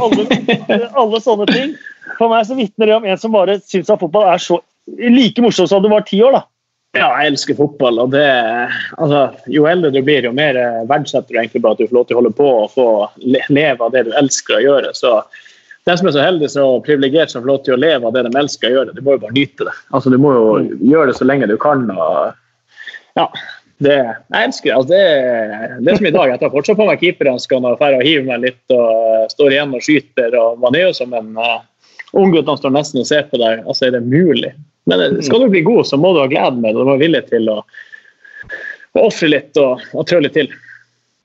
[0.00, 0.26] alle,
[1.02, 1.74] alle sånne ting.
[2.16, 4.62] For meg så vitner det om en som bare syns at fotball er så
[4.96, 6.38] like morsomt som du var ti år.
[6.38, 6.46] da.
[6.96, 7.98] Ja, jeg elsker fotball.
[8.00, 8.24] og det,
[8.96, 10.56] altså, Jo eldre du blir, jo mer
[10.88, 12.88] verdsetter du egentlig bare at du får lov til å holde på og få
[13.52, 14.94] leve av det du elsker å gjøre.
[14.96, 15.18] så
[15.86, 18.24] den som er så heldig og privilegert som får lov til å leve av det
[18.26, 19.74] de elsker å gjøre, de må jo bare nyte det.
[19.94, 20.46] Altså, Du må jo
[20.82, 21.84] gjøre det så lenge du kan.
[21.94, 22.34] og
[23.14, 23.26] ja,
[23.78, 24.76] det, Jeg elsker det.
[24.76, 26.32] Altså, det, det som i dag.
[26.32, 29.76] Jeg tar fortsatt på meg keeperhanskene og drar og hiver meg litt og står igjen
[29.78, 30.38] og skyter.
[30.40, 31.60] og Man er jo som en uh,
[32.18, 33.62] unggutt som står nesten og ser på deg.
[33.62, 34.56] Altså, er det mulig?
[34.90, 36.80] Men eh, skal du bli god, så må du ha glede med det.
[36.80, 37.60] Du må være villig til å,
[38.96, 40.50] å ofre litt og, og trå litt til.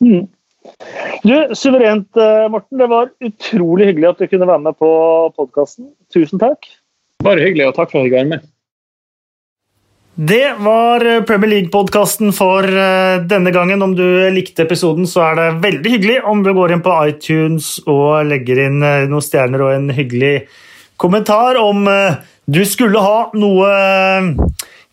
[0.05, 0.29] Mm.
[1.23, 2.77] Du, Suverent, eh, Morten.
[2.77, 4.89] Det var utrolig hyggelig at du kunne være med på
[5.37, 5.91] podkasten.
[6.13, 6.69] Tusen takk.
[7.23, 8.49] Bare hyggelig, og takk for at jeg fikk være med.
[10.21, 13.81] Det var Premier League-podkasten for eh, denne gangen.
[13.81, 17.77] Om du likte episoden, så er det veldig hyggelig om du går inn på iTunes
[17.87, 20.35] og legger inn noen stjerner og en hyggelig
[21.01, 21.87] kommentar om
[22.51, 24.29] du skulle ha noe eh,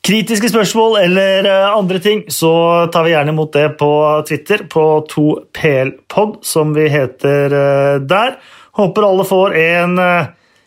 [0.08, 2.50] kritiske spørsmål eller eh, andre ting, så
[2.92, 3.90] tar vi gjerne imot det på
[4.28, 8.38] Twitter, på 2plpod, som vi heter eh, der.
[8.78, 9.96] Håper alle får en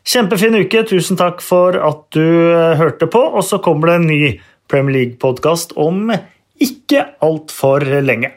[0.04, 0.84] kjempefin uke.
[0.90, 4.22] Tusen takk for at du hørte på, og så kommer det en ny
[4.72, 6.12] Premier League-podkast om
[6.62, 8.36] ikke altfor lenge.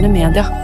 [0.00, 0.59] moderne media.